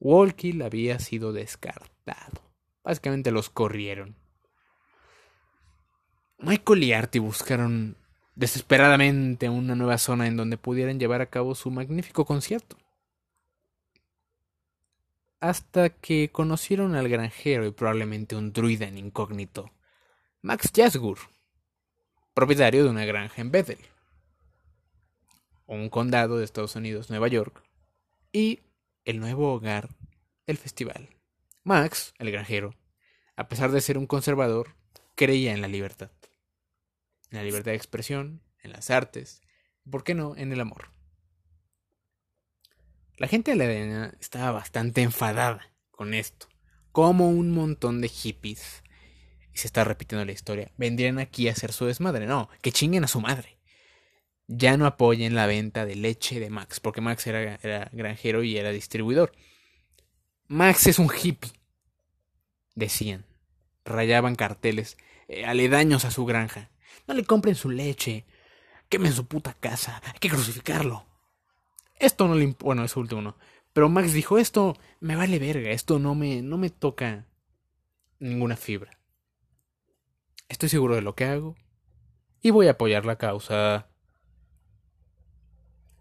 Walkill 0.00 0.62
había 0.62 0.98
sido 0.98 1.32
descartado. 1.32 2.42
Básicamente 2.82 3.30
los 3.30 3.50
corrieron. 3.50 4.16
Michael 6.38 6.84
y 6.84 6.92
Artie 6.92 7.20
buscaron 7.20 7.96
desesperadamente 8.38 9.48
una 9.48 9.74
nueva 9.74 9.98
zona 9.98 10.28
en 10.28 10.36
donde 10.36 10.56
pudieran 10.56 11.00
llevar 11.00 11.20
a 11.20 11.26
cabo 11.26 11.56
su 11.56 11.72
magnífico 11.72 12.24
concierto. 12.24 12.76
Hasta 15.40 15.90
que 15.90 16.30
conocieron 16.30 16.94
al 16.94 17.08
granjero 17.08 17.66
y 17.66 17.72
probablemente 17.72 18.36
un 18.36 18.52
druida 18.52 18.86
en 18.86 18.96
incógnito, 18.96 19.72
Max 20.40 20.70
Jasgur, 20.74 21.18
propietario 22.32 22.84
de 22.84 22.90
una 22.90 23.04
granja 23.04 23.42
en 23.42 23.50
Bethel, 23.50 23.78
un 25.66 25.88
condado 25.88 26.38
de 26.38 26.44
Estados 26.44 26.76
Unidos, 26.76 27.10
Nueva 27.10 27.26
York, 27.26 27.64
y 28.32 28.60
el 29.04 29.18
nuevo 29.18 29.52
hogar 29.52 29.88
del 30.46 30.58
festival. 30.58 31.08
Max, 31.64 32.14
el 32.18 32.30
granjero, 32.30 32.76
a 33.34 33.48
pesar 33.48 33.72
de 33.72 33.80
ser 33.80 33.98
un 33.98 34.06
conservador, 34.06 34.76
creía 35.16 35.52
en 35.52 35.60
la 35.60 35.66
libertad 35.68 36.10
en 37.30 37.38
la 37.38 37.44
libertad 37.44 37.72
de 37.72 37.76
expresión, 37.76 38.42
en 38.62 38.72
las 38.72 38.90
artes, 38.90 39.42
por 39.90 40.04
qué 40.04 40.14
no, 40.14 40.36
en 40.36 40.52
el 40.52 40.60
amor. 40.60 40.90
La 43.16 43.26
gente 43.26 43.50
de 43.50 43.56
la 43.56 43.64
arena 43.64 44.14
estaba 44.20 44.52
bastante 44.52 45.02
enfadada 45.02 45.72
con 45.90 46.14
esto. 46.14 46.48
Como 46.92 47.30
un 47.30 47.50
montón 47.50 48.00
de 48.00 48.08
hippies, 48.08 48.82
y 49.52 49.58
se 49.58 49.66
está 49.66 49.84
repitiendo 49.84 50.24
la 50.24 50.32
historia, 50.32 50.70
vendrían 50.76 51.18
aquí 51.18 51.48
a 51.48 51.52
hacer 51.52 51.72
su 51.72 51.86
desmadre. 51.86 52.26
No, 52.26 52.48
que 52.62 52.72
chinguen 52.72 53.04
a 53.04 53.08
su 53.08 53.20
madre. 53.20 53.58
Ya 54.46 54.76
no 54.76 54.86
apoyen 54.86 55.34
la 55.34 55.46
venta 55.46 55.84
de 55.84 55.96
leche 55.96 56.40
de 56.40 56.48
Max, 56.48 56.80
porque 56.80 57.00
Max 57.00 57.26
era, 57.26 57.58
era 57.62 57.90
granjero 57.92 58.42
y 58.42 58.56
era 58.56 58.70
distribuidor. 58.70 59.32
Max 60.46 60.86
es 60.86 60.98
un 60.98 61.10
hippie. 61.10 61.52
decían, 62.74 63.26
rayaban 63.84 64.36
carteles 64.36 64.96
eh, 65.26 65.44
aledaños 65.44 66.04
a 66.04 66.10
su 66.10 66.24
granja. 66.24 66.70
No 67.06 67.14
le 67.14 67.24
compren 67.24 67.54
su 67.54 67.70
leche, 67.70 68.26
quemen 68.88 69.12
su 69.12 69.26
puta 69.26 69.54
casa, 69.54 70.00
hay 70.04 70.18
que 70.18 70.28
crucificarlo. 70.28 71.06
Esto 71.96 72.28
no 72.28 72.34
le 72.34 72.54
bueno, 72.58 72.84
eso 72.84 73.00
último 73.00 73.22
no. 73.22 73.36
Pero 73.72 73.88
Max 73.88 74.12
dijo, 74.12 74.38
esto 74.38 74.76
me 75.00 75.16
vale 75.16 75.38
verga, 75.38 75.70
esto 75.70 75.98
no 75.98 76.14
me, 76.14 76.42
no 76.42 76.58
me 76.58 76.70
toca 76.70 77.26
ninguna 78.18 78.56
fibra. 78.56 78.98
Estoy 80.48 80.68
seguro 80.68 80.94
de 80.94 81.02
lo 81.02 81.14
que 81.14 81.24
hago 81.24 81.56
y 82.40 82.50
voy 82.50 82.68
a 82.68 82.72
apoyar 82.72 83.04
la 83.04 83.16
causa. 83.16 83.88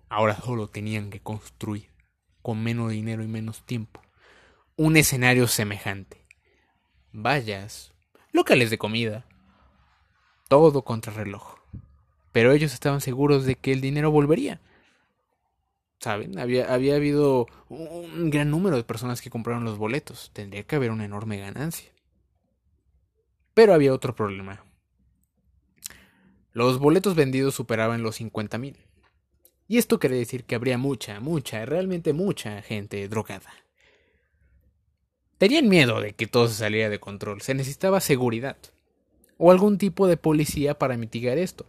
Ahora 0.10 0.36
solo 0.38 0.70
tenían 0.70 1.10
que 1.10 1.20
construir, 1.20 1.92
con 2.42 2.64
menos 2.64 2.92
dinero 2.92 3.24
y 3.24 3.28
menos 3.28 3.66
tiempo, 3.66 4.02
un 4.78 4.96
escenario 4.96 5.48
semejante. 5.48 6.26
Vallas, 7.12 7.94
locales 8.32 8.70
de 8.70 8.78
comida, 8.78 9.26
todo 10.48 10.84
contra 10.84 11.14
reloj. 11.14 11.56
Pero 12.32 12.52
ellos 12.52 12.74
estaban 12.74 13.02
seguros 13.02 13.46
de 13.46 13.56
que 13.56 13.72
el 13.72 13.82
dinero 13.82 14.12
volvería. 14.12 14.62
¿Saben? 16.00 16.38
Había, 16.38 16.74
había 16.74 16.96
habido 16.96 17.48
un 17.70 18.30
gran 18.30 18.52
número 18.52 18.78
de 18.78 18.84
personas 18.84 19.22
que 19.22 19.30
compraron 19.30 19.64
los 19.64 19.78
boletos. 19.78 20.30
Tendría 20.34 20.64
que 20.64 20.76
haber 20.76 20.92
una 20.92 21.06
enorme 21.06 21.40
ganancia. 21.40 21.90
Pero 23.54 23.74
había 23.74 23.94
otro 23.94 24.14
problema. 24.16 24.64
Los 26.54 26.80
boletos 26.80 27.16
vendidos 27.16 27.56
superaban 27.56 28.04
los 28.04 28.18
50 28.18 28.58
mil. 28.58 28.78
Y 29.68 29.78
esto 29.78 30.00
quiere 30.00 30.16
decir 30.16 30.44
que 30.44 30.56
habría 30.56 30.78
mucha, 30.78 31.20
mucha, 31.20 31.66
realmente 31.66 32.14
mucha 32.14 32.62
gente 32.62 33.08
drogada. 33.10 33.52
Tenían 35.38 35.68
miedo 35.68 36.02
de 36.02 36.14
que 36.14 36.26
todo 36.26 36.48
se 36.48 36.56
saliera 36.56 36.90
de 36.90 37.00
control. 37.00 37.42
Se 37.42 37.54
necesitaba 37.54 38.00
seguridad. 38.00 38.58
O 39.38 39.52
algún 39.52 39.78
tipo 39.78 40.08
de 40.08 40.18
policía 40.18 40.78
para 40.78 40.98
mitigar 40.98 41.38
esto. 41.38 41.66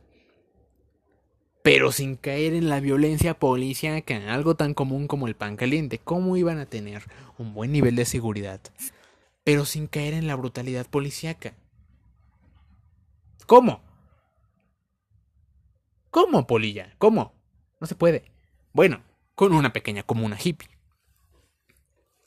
Pero 1.62 1.92
sin 1.92 2.16
caer 2.16 2.54
en 2.54 2.68
la 2.68 2.80
violencia 2.80 3.38
policíaca, 3.38 4.32
algo 4.32 4.54
tan 4.54 4.74
común 4.74 5.06
como 5.06 5.26
el 5.26 5.36
pan 5.36 5.56
caliente. 5.56 5.98
¿Cómo 5.98 6.36
iban 6.36 6.58
a 6.58 6.66
tener 6.66 7.02
un 7.36 7.52
buen 7.52 7.72
nivel 7.72 7.94
de 7.96 8.06
seguridad? 8.06 8.60
Pero 9.44 9.64
sin 9.64 9.86
caer 9.86 10.14
en 10.14 10.26
la 10.26 10.36
brutalidad 10.36 10.86
policíaca. 10.86 11.54
¿Cómo? 13.46 13.82
¿Cómo, 16.10 16.46
Polilla? 16.46 16.94
¿Cómo? 16.98 17.34
No 17.80 17.86
se 17.86 17.94
puede. 17.94 18.24
Bueno, 18.72 19.02
con 19.34 19.52
una 19.52 19.72
pequeña 19.72 20.02
comuna 20.02 20.38
hippie. 20.42 20.68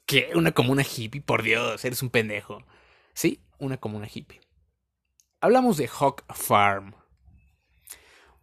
¿Qué? 0.06 0.32
¿Una 0.36 0.52
comuna 0.52 0.84
hippie? 0.84 1.22
Por 1.22 1.42
Dios, 1.42 1.84
eres 1.86 2.04
un 2.04 2.10
pendejo. 2.10 2.64
Sí, 3.14 3.40
una 3.60 3.78
comuna 3.78 4.08
hippie. 4.12 4.42
Hablamos 5.44 5.78
de 5.78 5.88
Hawk 5.88 6.24
Farm. 6.36 6.94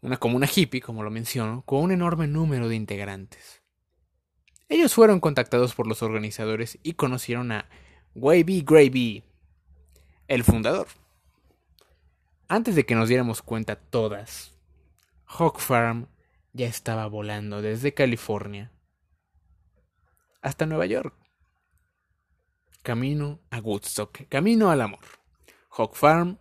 Una 0.01 0.17
comuna 0.17 0.49
hippie, 0.53 0.81
como 0.81 1.05
lo 1.05 1.13
menciono, 1.13 1.63
con 1.65 1.85
un 1.85 1.93
enorme 1.93 2.27
número 2.27 2.69
de 2.69 2.75
integrantes. 2.75 3.63
Ellos 4.69 4.95
fueron 4.95 5.21
contactados 5.21 5.77
por 5.77 5.87
los 5.87 6.03
organizadores 6.03 6.81
y 6.83 6.95
conocieron 6.95 7.53
a 7.53 7.69
Wavy 8.17 8.65
Gravy, 8.67 9.23
el 10.27 10.43
fundador. 10.43 10.89
Antes 12.49 12.75
de 12.75 12.85
que 12.85 12.97
nos 12.97 13.09
diéramos 13.09 13.43
cuenta 13.43 13.77
todas, 13.77 14.53
Hawk 15.27 15.61
Farm 15.61 16.09
ya 16.53 16.67
estaba 16.67 17.07
volando 17.07 17.63
desde 17.63 17.95
California 17.95 18.73
hasta 20.43 20.67
Nueva 20.67 20.87
York. 20.87 21.15
Camino 22.83 23.39
a 23.51 23.61
Woodstock, 23.61 24.27
camino 24.29 24.73
al 24.73 24.81
amor. 24.81 25.05
Hawk 25.71 25.95
Farm 25.95 26.39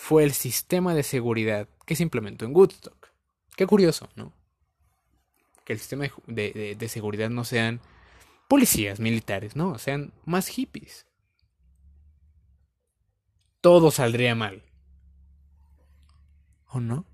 fue 0.00 0.24
el 0.24 0.32
sistema 0.32 0.94
de 0.94 1.02
seguridad 1.02 1.68
que 1.84 1.94
se 1.94 2.02
implementó 2.02 2.46
en 2.46 2.56
Woodstock. 2.56 3.12
Qué 3.54 3.66
curioso, 3.66 4.08
¿no? 4.16 4.32
Que 5.64 5.74
el 5.74 5.78
sistema 5.78 6.08
de, 6.26 6.74
de 6.76 6.88
seguridad 6.88 7.28
no 7.28 7.44
sean 7.44 7.82
policías 8.48 8.98
militares, 8.98 9.56
no, 9.56 9.78
sean 9.78 10.14
más 10.24 10.48
hippies. 10.48 11.06
Todo 13.60 13.90
saldría 13.90 14.34
mal. 14.34 14.64
¿O 16.68 16.80
no? 16.80 17.04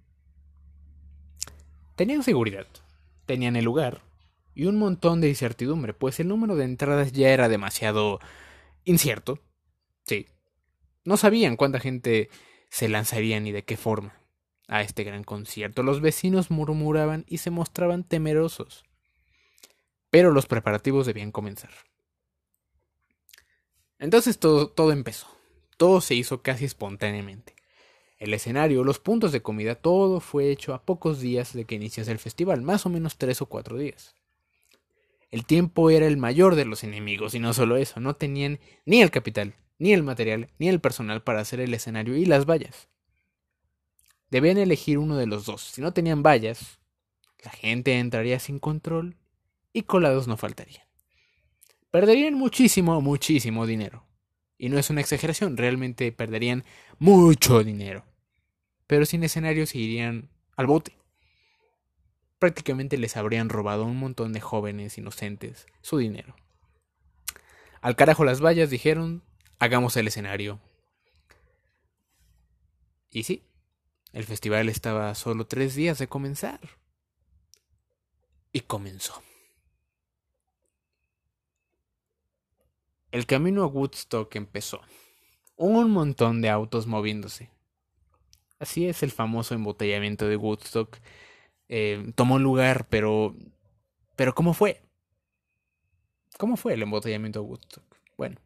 Tenían 1.96 2.22
seguridad, 2.22 2.68
tenían 3.26 3.56
el 3.56 3.64
lugar 3.64 4.00
y 4.54 4.66
un 4.66 4.78
montón 4.78 5.20
de 5.20 5.28
incertidumbre, 5.28 5.92
pues 5.92 6.20
el 6.20 6.28
número 6.28 6.54
de 6.54 6.64
entradas 6.64 7.10
ya 7.12 7.30
era 7.30 7.48
demasiado 7.48 8.20
incierto. 8.84 9.40
Sí. 10.04 10.28
No 11.04 11.16
sabían 11.16 11.56
cuánta 11.56 11.80
gente 11.80 12.30
se 12.68 12.88
lanzaría 12.88 13.40
ni 13.40 13.52
de 13.52 13.64
qué 13.64 13.76
forma 13.76 14.20
a 14.68 14.82
este 14.82 15.04
gran 15.04 15.24
concierto. 15.24 15.82
Los 15.82 16.00
vecinos 16.00 16.50
murmuraban 16.50 17.24
y 17.28 17.38
se 17.38 17.50
mostraban 17.50 18.04
temerosos. 18.04 18.84
Pero 20.10 20.32
los 20.32 20.46
preparativos 20.46 21.06
debían 21.06 21.32
comenzar. 21.32 21.70
Entonces 23.98 24.38
todo, 24.38 24.68
todo 24.68 24.92
empezó. 24.92 25.26
Todo 25.76 26.00
se 26.00 26.14
hizo 26.14 26.42
casi 26.42 26.64
espontáneamente. 26.64 27.54
El 28.18 28.32
escenario, 28.32 28.82
los 28.82 28.98
puntos 28.98 29.30
de 29.30 29.42
comida, 29.42 29.74
todo 29.74 30.20
fue 30.20 30.50
hecho 30.50 30.72
a 30.72 30.84
pocos 30.84 31.20
días 31.20 31.52
de 31.52 31.66
que 31.66 31.74
iniciase 31.74 32.12
el 32.12 32.18
festival, 32.18 32.62
más 32.62 32.86
o 32.86 32.88
menos 32.88 33.18
tres 33.18 33.42
o 33.42 33.46
cuatro 33.46 33.76
días. 33.76 34.14
El 35.30 35.44
tiempo 35.44 35.90
era 35.90 36.06
el 36.06 36.16
mayor 36.16 36.54
de 36.54 36.64
los 36.64 36.82
enemigos, 36.82 37.34
y 37.34 37.40
no 37.40 37.52
solo 37.52 37.76
eso, 37.76 38.00
no 38.00 38.16
tenían 38.16 38.58
ni 38.86 39.02
el 39.02 39.10
capital, 39.10 39.54
ni 39.78 39.92
el 39.92 40.02
material, 40.02 40.50
ni 40.58 40.68
el 40.68 40.80
personal 40.80 41.22
para 41.22 41.40
hacer 41.40 41.60
el 41.60 41.74
escenario 41.74 42.16
y 42.16 42.24
las 42.24 42.46
vallas. 42.46 42.88
Debían 44.30 44.58
elegir 44.58 44.98
uno 44.98 45.16
de 45.16 45.26
los 45.26 45.46
dos. 45.46 45.62
Si 45.62 45.80
no 45.80 45.92
tenían 45.92 46.22
vallas, 46.22 46.78
la 47.44 47.50
gente 47.50 47.98
entraría 47.98 48.38
sin 48.38 48.58
control 48.58 49.16
y 49.72 49.82
colados 49.82 50.26
no 50.26 50.36
faltarían. 50.36 50.84
Perderían 51.90 52.34
muchísimo, 52.34 53.00
muchísimo 53.00 53.66
dinero. 53.66 54.04
Y 54.58 54.68
no 54.68 54.78
es 54.78 54.90
una 54.90 55.00
exageración, 55.00 55.56
realmente 55.56 56.10
perderían 56.12 56.64
mucho 56.98 57.62
dinero. 57.62 58.04
Pero 58.86 59.04
sin 59.04 59.22
escenario 59.22 59.66
se 59.66 59.78
irían 59.78 60.30
al 60.56 60.66
bote. 60.66 60.96
Prácticamente 62.38 62.98
les 62.98 63.16
habrían 63.16 63.48
robado 63.48 63.84
a 63.84 63.86
un 63.86 63.98
montón 63.98 64.32
de 64.32 64.40
jóvenes 64.40 64.98
inocentes 64.98 65.66
su 65.82 65.98
dinero. 65.98 66.36
Al 67.80 67.96
carajo 67.96 68.24
las 68.24 68.40
vallas 68.40 68.70
dijeron, 68.70 69.22
hagamos 69.58 69.96
el 69.96 70.08
escenario. 70.08 70.60
Y 73.10 73.22
sí, 73.22 73.42
el 74.12 74.24
festival 74.24 74.68
estaba 74.68 75.14
solo 75.14 75.46
tres 75.46 75.74
días 75.74 75.98
de 75.98 76.08
comenzar. 76.08 76.60
Y 78.52 78.60
comenzó. 78.60 79.22
El 83.10 83.26
camino 83.26 83.62
a 83.62 83.66
Woodstock 83.66 84.34
empezó. 84.36 84.80
Un 85.56 85.90
montón 85.90 86.42
de 86.42 86.50
autos 86.50 86.86
moviéndose. 86.86 87.50
Así 88.58 88.86
es 88.86 89.02
el 89.02 89.10
famoso 89.10 89.54
embotellamiento 89.54 90.26
de 90.26 90.36
Woodstock. 90.36 90.98
Eh, 91.68 92.12
tomó 92.14 92.38
lugar, 92.38 92.88
pero... 92.88 93.34
Pero 94.16 94.34
¿cómo 94.34 94.54
fue? 94.54 94.82
¿Cómo 96.38 96.56
fue 96.56 96.74
el 96.74 96.82
embotellamiento 96.82 97.40
de 97.40 97.46
Woodstock? 97.46 97.84
Bueno. 98.16 98.36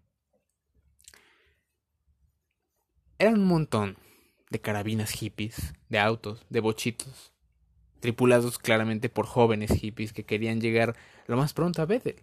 Eran 3.20 3.34
un 3.34 3.48
montón 3.48 3.98
de 4.48 4.62
carabinas 4.62 5.10
hippies, 5.10 5.74
de 5.90 5.98
autos, 5.98 6.46
de 6.48 6.60
bochitos, 6.60 7.34
tripulados 8.00 8.58
claramente 8.58 9.10
por 9.10 9.26
jóvenes 9.26 9.72
hippies 9.72 10.14
que 10.14 10.24
querían 10.24 10.62
llegar 10.62 10.96
lo 11.26 11.36
más 11.36 11.52
pronto 11.52 11.82
a 11.82 11.84
Bethel. 11.84 12.16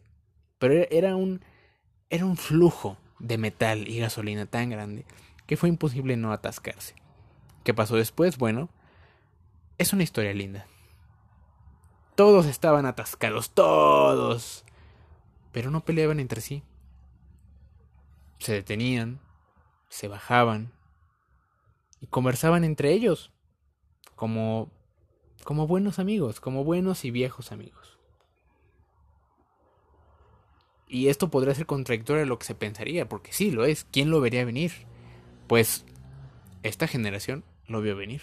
Pero 0.57 0.73
era 0.89 1.15
un 1.15 1.45
era 2.09 2.25
un 2.25 2.35
flujo 2.35 2.97
de 3.19 3.37
metal 3.37 3.87
y 3.87 3.99
gasolina 3.99 4.47
tan 4.47 4.71
grande 4.71 5.05
que 5.45 5.55
fue 5.55 5.69
imposible 5.69 6.17
no 6.17 6.31
atascarse. 6.31 6.95
¿Qué 7.63 7.75
pasó 7.75 7.95
después? 7.95 8.39
Bueno, 8.39 8.69
es 9.77 9.93
una 9.93 10.01
historia 10.01 10.33
linda. 10.33 10.65
Todos 12.15 12.47
estaban 12.47 12.87
atascados, 12.87 13.51
todos. 13.51 14.65
Pero 15.51 15.69
no 15.69 15.85
peleaban 15.85 16.19
entre 16.19 16.41
sí. 16.41 16.63
Se 18.39 18.53
detenían, 18.53 19.19
se 19.89 20.07
bajaban 20.07 20.75
y 22.01 22.07
conversaban 22.07 22.63
entre 22.63 22.91
ellos 22.91 23.31
como 24.15 24.71
como 25.43 25.65
buenos 25.65 25.97
amigos, 25.97 26.41
como 26.41 26.65
buenos 26.65 27.05
y 27.05 27.11
viejos 27.11 27.53
amigos. 27.53 27.97
Y 30.89 31.07
esto 31.07 31.29
podría 31.29 31.55
ser 31.55 31.65
contradictorio 31.65 32.23
a 32.23 32.25
lo 32.25 32.37
que 32.37 32.45
se 32.45 32.55
pensaría, 32.55 33.07
porque 33.07 33.31
sí 33.31 33.51
lo 33.51 33.63
es. 33.63 33.85
¿Quién 33.91 34.09
lo 34.09 34.19
vería 34.19 34.43
venir? 34.43 34.71
Pues 35.47 35.85
esta 36.63 36.87
generación 36.87 37.45
lo 37.65 37.81
vio 37.81 37.95
venir. 37.95 38.21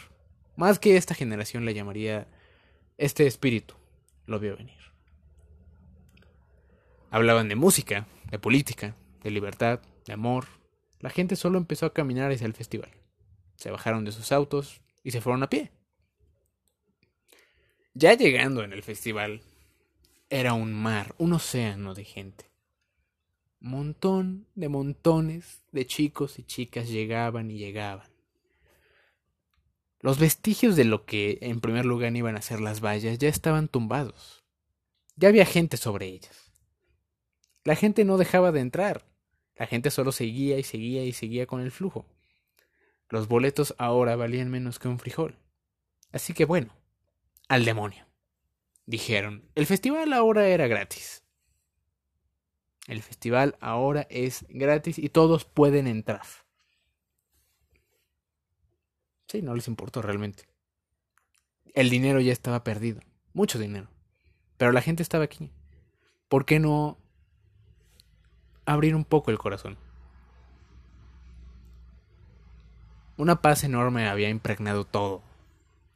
Más 0.57 0.79
que 0.79 0.97
esta 0.97 1.15
generación 1.15 1.65
le 1.65 1.73
llamaría 1.73 2.27
este 2.99 3.27
espíritu 3.27 3.75
lo 4.27 4.39
vio 4.39 4.57
venir. 4.57 4.79
Hablaban 7.11 7.49
de 7.49 7.57
música, 7.57 8.07
de 8.31 8.39
política, 8.39 8.97
de 9.23 9.31
libertad, 9.31 9.81
de 10.07 10.13
amor, 10.13 10.47
La 11.01 11.11
gente 11.11 11.37
solo 11.37 11.59
empezó 11.59 11.85
a 11.85 11.93
caminar 11.93 12.33
hacia 12.33 12.47
el 12.47 12.55
festival. 12.55 12.89
Se 13.57 13.71
bajaron 13.71 14.05
de 14.05 14.13
sus 14.13 14.33
autos 14.33 14.81
y 15.03 15.11
se 15.11 15.21
fueron 15.21 15.43
a 15.43 15.51
pie. 15.51 15.71
Ya 17.95 18.15
llegando 18.15 18.65
en 18.65 18.73
el 18.73 18.83
festival, 18.83 19.43
era 20.29 20.55
un 20.55 20.73
mar, 20.73 21.15
un 21.19 21.33
océano 21.33 21.95
de 21.95 22.05
gente. 22.05 22.51
Montón 23.61 24.47
de 24.55 24.69
montones 24.69 25.63
de 25.71 25.87
chicos 25.87 26.39
y 26.39 26.43
chicas 26.43 26.89
llegaban 26.89 27.51
y 27.51 27.59
llegaban. 27.59 28.09
Los 30.01 30.19
vestigios 30.19 30.77
de 30.77 30.85
lo 30.85 31.07
que 31.07 31.39
en 31.41 31.61
primer 31.61 31.87
lugar 31.87 32.15
iban 32.15 32.37
a 32.37 32.43
ser 32.43 32.61
las 32.61 32.81
vallas 32.85 33.19
ya 33.19 33.29
estaban 33.29 33.69
tumbados. 33.69 34.45
Ya 35.17 35.29
había 35.29 35.47
gente 35.47 35.77
sobre 35.77 36.09
ellas. 36.09 36.53
La 37.63 37.77
gente 37.77 38.05
no 38.05 38.19
dejaba 38.19 38.53
de 38.53 38.61
entrar. 38.61 39.07
La 39.57 39.67
gente 39.67 39.91
solo 39.91 40.13
seguía 40.13 40.59
y 40.59 40.63
seguía 40.63 41.05
y 41.05 41.13
seguía 41.13 41.47
con 41.47 41.61
el 41.61 41.71
flujo. 41.71 42.05
Los 43.09 43.29
boletos 43.29 43.75
ahora 43.79 44.17
valían 44.17 44.51
menos 44.51 44.79
que 44.79 44.89
un 44.89 44.99
frijol. 44.99 45.39
Así 46.13 46.33
que 46.33 46.45
bueno, 46.45 46.75
al 47.49 47.65
demonio. 47.65 48.07
Dijeron, 48.87 49.49
el 49.55 49.67
festival 49.67 50.13
ahora 50.13 50.47
era 50.49 50.67
gratis. 50.67 51.25
El 52.87 53.03
festival 53.03 53.57
ahora 53.61 54.07
es 54.11 54.45
gratis 54.49 54.99
y 54.99 55.09
todos 55.09 55.45
pueden 55.45 55.87
entrar. 55.87 56.23
Sí, 59.29 59.43
no 59.43 59.55
les 59.55 59.69
importó 59.69 60.03
realmente. 60.03 60.45
El 61.73 61.91
dinero 61.91 62.21
ya 62.21 62.33
estaba 62.33 62.63
perdido. 62.63 63.01
Mucho 63.33 63.59
dinero. 63.59 63.89
Pero 64.59 64.71
la 64.71 64.83
gente 64.83 65.03
estaba 65.03 65.25
aquí. 65.25 65.51
¿Por 66.29 66.45
qué 66.45 66.61
no 66.61 66.99
abrir 68.67 68.95
un 68.95 69.05
poco 69.05 69.31
el 69.31 69.39
corazón? 69.39 69.79
Una 73.17 73.41
paz 73.41 73.63
enorme 73.63 74.09
había 74.09 74.29
impregnado 74.29 74.85
todo. 74.85 75.23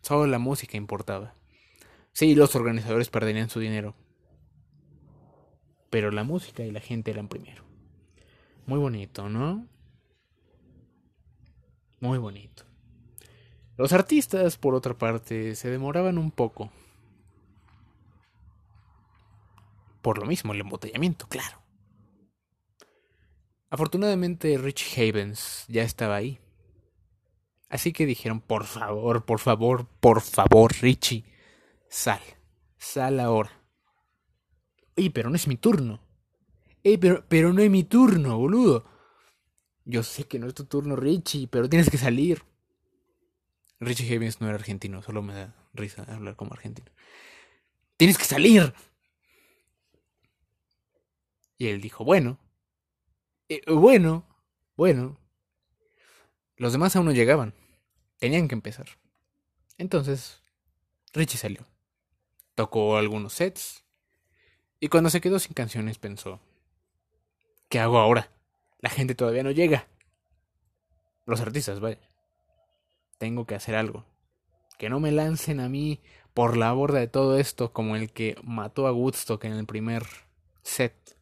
Solo 0.02 0.26
la 0.26 0.38
música 0.38 0.76
importaba. 0.76 1.34
Sí, 2.12 2.34
los 2.34 2.54
organizadores 2.54 3.10
perderían 3.10 3.50
su 3.50 3.58
dinero. 3.58 3.94
Pero 5.90 6.10
la 6.12 6.22
música 6.22 6.62
y 6.62 6.70
la 6.70 6.80
gente 6.80 7.10
eran 7.10 7.28
primero. 7.28 7.64
Muy 8.66 8.78
bonito, 8.78 9.28
¿no? 9.28 9.66
Muy 12.00 12.18
bonito. 12.18 12.64
Los 13.76 13.92
artistas, 13.92 14.56
por 14.56 14.74
otra 14.74 14.94
parte, 14.94 15.56
se 15.56 15.70
demoraban 15.70 16.18
un 16.18 16.30
poco. 16.30 16.70
Por 20.02 20.18
lo 20.18 20.26
mismo, 20.26 20.52
el 20.52 20.60
embotellamiento, 20.60 21.26
claro. 21.28 21.60
Afortunadamente, 23.70 24.56
Rich 24.58 24.96
Havens 24.96 25.64
ya 25.68 25.82
estaba 25.82 26.16
ahí. 26.16 26.38
Así 27.68 27.92
que 27.92 28.06
dijeron, 28.06 28.40
por 28.40 28.64
favor, 28.64 29.24
por 29.24 29.40
favor, 29.40 29.86
por 30.00 30.22
favor, 30.22 30.72
Richie, 30.80 31.24
sal, 31.90 32.20
sal 32.78 33.20
ahora. 33.20 33.50
Ey, 34.96 35.10
pero 35.10 35.28
no 35.28 35.36
es 35.36 35.46
mi 35.46 35.56
turno. 35.56 36.00
Ey, 36.82 36.96
pero, 36.96 37.24
pero 37.28 37.52
no 37.52 37.62
es 37.62 37.70
mi 37.70 37.84
turno, 37.84 38.38
boludo. 38.38 38.84
Yo 39.84 40.02
sé 40.02 40.24
que 40.24 40.38
no 40.38 40.46
es 40.46 40.54
tu 40.54 40.64
turno, 40.64 40.96
Richie, 40.96 41.46
pero 41.48 41.68
tienes 41.68 41.90
que 41.90 41.98
salir. 41.98 42.42
Richie 43.80 44.14
Havens 44.14 44.40
no 44.40 44.48
era 44.48 44.56
argentino, 44.56 45.02
solo 45.02 45.22
me 45.22 45.34
da 45.34 45.54
risa 45.72 46.02
hablar 46.02 46.36
como 46.36 46.52
argentino. 46.54 46.90
Tienes 47.96 48.18
que 48.18 48.24
salir. 48.24 48.74
Y 51.58 51.66
él 51.68 51.80
dijo, 51.80 52.04
bueno, 52.04 52.38
eh, 53.48 53.62
bueno, 53.70 54.26
bueno. 54.76 55.18
Los 56.58 56.72
demás 56.72 56.94
aún 56.96 57.06
no 57.06 57.12
llegaban. 57.12 57.54
Tenían 58.18 58.48
que 58.48 58.54
empezar. 58.54 58.86
Entonces, 59.78 60.42
Richie 61.12 61.38
salió. 61.38 61.64
Tocó 62.56 62.96
algunos 62.96 63.32
sets. 63.32 63.84
Y 64.80 64.88
cuando 64.88 65.08
se 65.08 65.20
quedó 65.20 65.38
sin 65.38 65.54
canciones 65.54 65.98
pensó, 65.98 66.40
¿qué 67.68 67.78
hago 67.78 67.98
ahora? 67.98 68.32
La 68.80 68.90
gente 68.90 69.14
todavía 69.14 69.44
no 69.44 69.52
llega. 69.52 69.86
Los 71.26 71.40
artistas, 71.40 71.78
vaya. 71.78 72.00
Tengo 73.18 73.46
que 73.46 73.54
hacer 73.54 73.76
algo. 73.76 74.04
Que 74.78 74.88
no 74.88 74.98
me 74.98 75.12
lancen 75.12 75.60
a 75.60 75.68
mí 75.68 76.00
por 76.34 76.56
la 76.56 76.72
borda 76.72 76.98
de 76.98 77.08
todo 77.08 77.38
esto 77.38 77.72
como 77.72 77.94
el 77.94 78.12
que 78.12 78.36
mató 78.42 78.86
a 78.88 78.92
Woodstock 78.92 79.44
en 79.44 79.52
el 79.52 79.66
primer 79.66 80.04
set. 80.62 81.16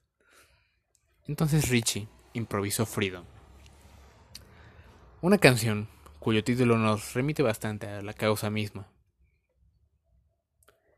Entonces 1.26 1.68
Richie 1.68 2.08
improvisó 2.32 2.86
Freedom. 2.86 3.24
Una 5.22 5.38
canción 5.38 5.88
cuyo 6.18 6.44
título 6.44 6.76
nos 6.76 7.14
remite 7.14 7.42
bastante 7.42 7.88
a 7.88 8.02
la 8.02 8.12
causa 8.12 8.50
misma. 8.50 8.86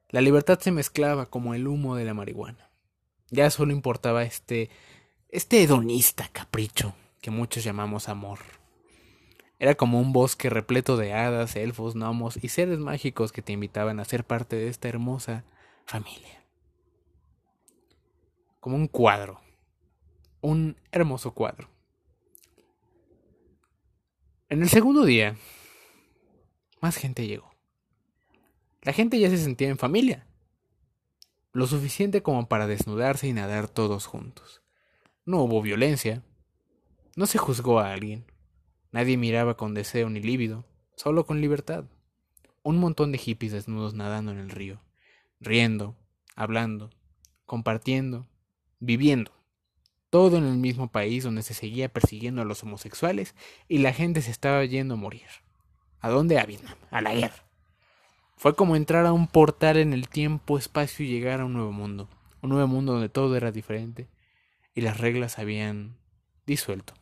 La 0.09 0.21
libertad 0.21 0.59
se 0.59 0.73
mezclaba 0.73 1.27
como 1.27 1.55
el 1.55 1.69
humo 1.69 1.95
de 1.95 2.05
la 2.05 2.15
marihuana. 2.15 2.69
Ya 3.31 3.49
solo 3.51 3.73
importaba 3.73 4.25
este 4.25 4.71
este 5.29 5.63
hedonista 5.63 6.29
capricho 6.33 6.97
que 7.21 7.31
muchos 7.31 7.63
llamamos 7.63 8.09
amor. 8.09 8.41
Era 9.61 9.77
como 9.77 10.01
un 10.01 10.13
bosque 10.13 10.51
repleto 10.51 10.97
de 10.97 11.13
hadas, 11.13 11.55
elfos, 11.55 11.95
gnomos 11.95 12.43
y 12.43 12.49
seres 12.49 12.81
mágicos 12.81 13.31
que 13.31 13.43
te 13.43 13.53
invitaban 13.53 14.01
a 14.01 14.05
ser 14.05 14.25
parte 14.25 14.57
de 14.57 14.69
esta 14.69 14.89
hermosa 14.89 15.45
familia. 15.85 16.43
Como 18.59 18.75
un 18.75 18.89
cuadro, 18.89 19.41
un 20.41 20.77
hermoso 20.91 21.35
cuadro. 21.35 21.69
En 24.51 24.63
el 24.63 24.71
segundo 24.71 25.05
día, 25.05 25.37
más 26.81 26.97
gente 26.97 27.27
llegó. 27.27 27.55
La 28.81 28.95
gente 28.95 29.19
ya 29.19 29.29
se 29.29 29.37
sentía 29.37 29.69
en 29.69 29.77
familia, 29.77 30.27
lo 31.53 31.67
suficiente 31.67 32.23
como 32.23 32.49
para 32.49 32.67
desnudarse 32.67 33.29
y 33.29 33.35
nadar 33.35 33.69
todos 33.69 34.07
juntos. 34.07 34.63
No 35.27 35.43
hubo 35.43 35.61
violencia, 35.61 36.23
no 37.15 37.27
se 37.27 37.37
juzgó 37.37 37.79
a 37.79 37.93
alguien, 37.93 38.25
nadie 38.91 39.19
miraba 39.19 39.59
con 39.59 39.75
deseo 39.75 40.09
ni 40.09 40.21
lívido, 40.21 40.65
solo 40.97 41.27
con 41.27 41.43
libertad. 41.43 41.85
Un 42.63 42.79
montón 42.79 43.13
de 43.13 43.19
hippies 43.19 43.53
desnudos 43.53 43.93
nadando 43.93 44.33
en 44.33 44.39
el 44.39 44.49
río, 44.49 44.81
riendo, 45.41 45.95
hablando, 46.35 46.89
compartiendo, 47.45 48.27
viviendo 48.81 49.38
todo 50.11 50.39
en 50.39 50.45
el 50.45 50.57
mismo 50.57 50.91
país 50.91 51.25
donde 51.25 51.43
se 51.43 51.55
seguía 51.55 51.89
persiguiendo 51.89 52.43
a 52.43 52.45
los 52.45 52.63
homosexuales 52.63 53.35
y 53.69 53.79
la 53.79 53.93
gente 53.93 54.23
se 54.23 54.31
estaba 54.31 54.65
yendo 54.65 54.95
a 54.95 54.99
morir. 54.99 55.27
¿A 56.01 56.09
dónde? 56.09 56.39
A 56.39 56.47
Vietnam, 56.47 56.77
a 56.91 57.01
la 57.01 57.15
guerra. 57.15 57.45
Fue 58.37 58.55
como 58.55 58.77
entrar 58.77 59.05
a 59.05 59.13
un 59.13 59.27
portal 59.27 59.79
en 59.79 59.93
el 59.93 60.09
tiempo, 60.09 60.59
espacio 60.59 61.05
y 61.05 61.09
llegar 61.09 61.41
a 61.41 61.45
un 61.45 61.55
nuevo 61.55 61.73
mundo, 61.73 62.09
un 62.41 62.51
nuevo 62.51 62.69
mundo 62.69 62.93
donde 62.93 63.09
todo 63.09 63.37
era 63.37 63.51
diferente 63.51 64.09
y 64.75 64.81
las 64.81 64.99
reglas 64.99 65.39
habían 65.39 65.97
disuelto. 66.47 66.95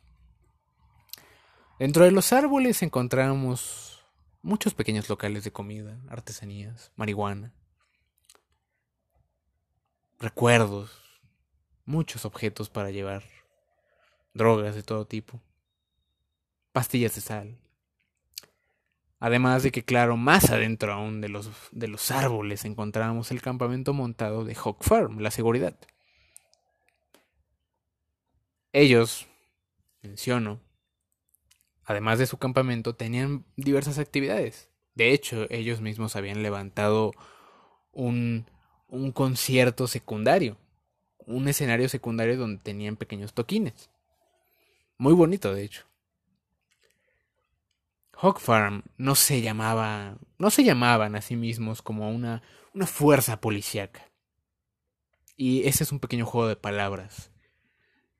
Dentro 1.79 2.05
de 2.05 2.11
los 2.11 2.33
árboles 2.33 2.83
encontramos 2.83 4.03
muchos 4.40 4.73
pequeños 4.73 5.11
locales 5.11 5.45
de 5.45 5.53
comida, 5.53 6.01
artesanías, 6.09 6.90
marihuana, 6.97 7.53
recuerdos, 10.19 11.06
muchos 11.87 12.25
objetos 12.25 12.68
para 12.68 12.90
llevar, 12.90 13.22
drogas 14.35 14.75
de 14.75 14.83
todo 14.83 15.07
tipo, 15.07 15.40
pastillas 16.72 17.14
de 17.14 17.20
sal. 17.22 17.59
Además 19.18 19.62
de 19.62 19.72
que, 19.72 19.83
claro, 19.83 20.18
más 20.18 20.51
adentro 20.51 20.92
aún 20.92 21.22
de 21.22 21.31
los, 21.31 21.51
de 21.72 21.88
los 21.88 22.11
árboles 22.11 22.66
encontramos 22.66 23.31
el 23.31 23.40
campamento 23.40 23.94
montado 23.94 24.44
de 24.44 24.55
Hawk 24.55 24.83
Farm, 24.83 25.20
la 25.20 25.31
seguridad. 25.31 25.75
Ellos, 28.72 29.27
menciono, 30.03 30.61
además 31.85 32.18
de 32.18 32.27
su 32.27 32.37
campamento, 32.37 32.94
tenían 32.94 33.46
diversas 33.57 33.99
actividades. 33.99 34.68
De 34.94 35.12
hecho, 35.12 35.46
ellos 35.49 35.81
mismos 35.81 36.14
habían 36.14 36.42
levantado 36.42 37.12
un, 37.92 38.51
un 38.88 39.12
concierto 39.12 39.87
secundario 39.87 40.59
un 41.26 41.48
escenario 41.48 41.88
secundario 41.88 42.36
donde 42.36 42.62
tenían 42.62 42.96
pequeños 42.96 43.34
toquines. 43.34 43.90
Muy 44.98 45.12
bonito, 45.12 45.52
de 45.52 45.64
hecho. 45.64 45.84
Hawk 48.18 48.40
Farm 48.40 48.84
no 48.96 49.14
se 49.14 49.42
llamaba, 49.42 50.16
no 50.38 50.50
se 50.50 50.64
llamaban 50.64 51.16
a 51.16 51.20
sí 51.20 51.36
mismos 51.36 51.82
como 51.82 52.10
una, 52.10 52.42
una 52.72 52.86
fuerza 52.86 53.40
policíaca. 53.40 54.10
Y 55.36 55.66
ese 55.68 55.84
es 55.84 55.92
un 55.92 56.00
pequeño 56.00 56.24
juego 56.24 56.48
de 56.48 56.56
palabras. 56.56 57.30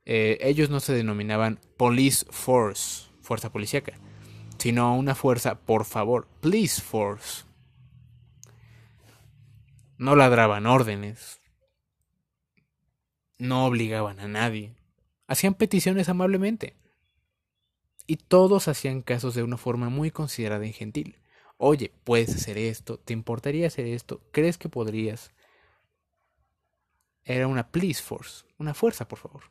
Eh, 0.04 0.38
ellos 0.42 0.68
no 0.68 0.80
se 0.80 0.92
denominaban 0.92 1.60
Police 1.78 2.26
Force, 2.28 3.08
fuerza 3.22 3.50
policíaca, 3.50 3.94
sino 4.58 4.94
una 4.94 5.14
fuerza, 5.14 5.60
por 5.60 5.86
favor, 5.86 6.28
Police 6.40 6.82
Force. 6.82 7.44
No 9.96 10.14
ladraban 10.14 10.66
órdenes, 10.66 11.40
no 13.38 13.66
obligaban 13.66 14.20
a 14.20 14.29
nadie. 14.29 14.75
Hacían 15.27 15.55
peticiones 15.55 16.09
amablemente. 16.09 16.77
Y 18.07 18.16
todos 18.16 18.68
hacían 18.68 19.03
casos 19.03 19.35
de 19.35 19.42
una 19.42 19.57
forma 19.57 19.88
muy 19.88 20.11
considerada 20.11 20.64
y 20.64 20.72
gentil. 20.72 21.18
Oye, 21.59 21.92
puedes 22.05 22.35
hacer 22.35 22.59
esto, 22.59 22.99
¿te 22.99 23.12
importaría 23.12 23.66
hacer 23.66 23.87
esto? 23.87 24.20
¿Crees 24.31 24.59
que 24.59 24.68
podrías? 24.68 25.33
Era 27.25 27.49
una 27.49 27.72
please 27.72 28.03
force, 28.03 28.44
una 28.59 28.75
fuerza, 28.75 29.09
por 29.09 29.18
favor. 29.18 29.42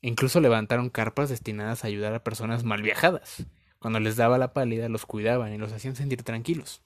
Incluso 0.00 0.40
levantaron 0.40 0.88
carpas 0.88 1.28
destinadas 1.28 1.84
a 1.84 1.86
ayudar 1.86 2.14
a 2.14 2.24
personas 2.24 2.64
mal 2.64 2.82
viajadas. 2.82 3.46
Cuando 3.78 4.00
les 4.00 4.16
daba 4.16 4.38
la 4.38 4.52
pálida, 4.52 4.88
los 4.88 5.06
cuidaban 5.06 5.52
y 5.52 5.58
los 5.58 5.72
hacían 5.72 5.94
sentir 5.94 6.22
tranquilos. 6.22 6.82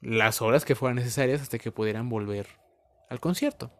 Las 0.00 0.40
horas 0.40 0.64
que 0.64 0.74
fueran 0.74 0.96
necesarias 0.96 1.40
hasta 1.40 1.58
que 1.58 1.72
pudieran 1.72 2.08
volver 2.08 2.46
al 3.10 3.20
concierto. 3.20 3.70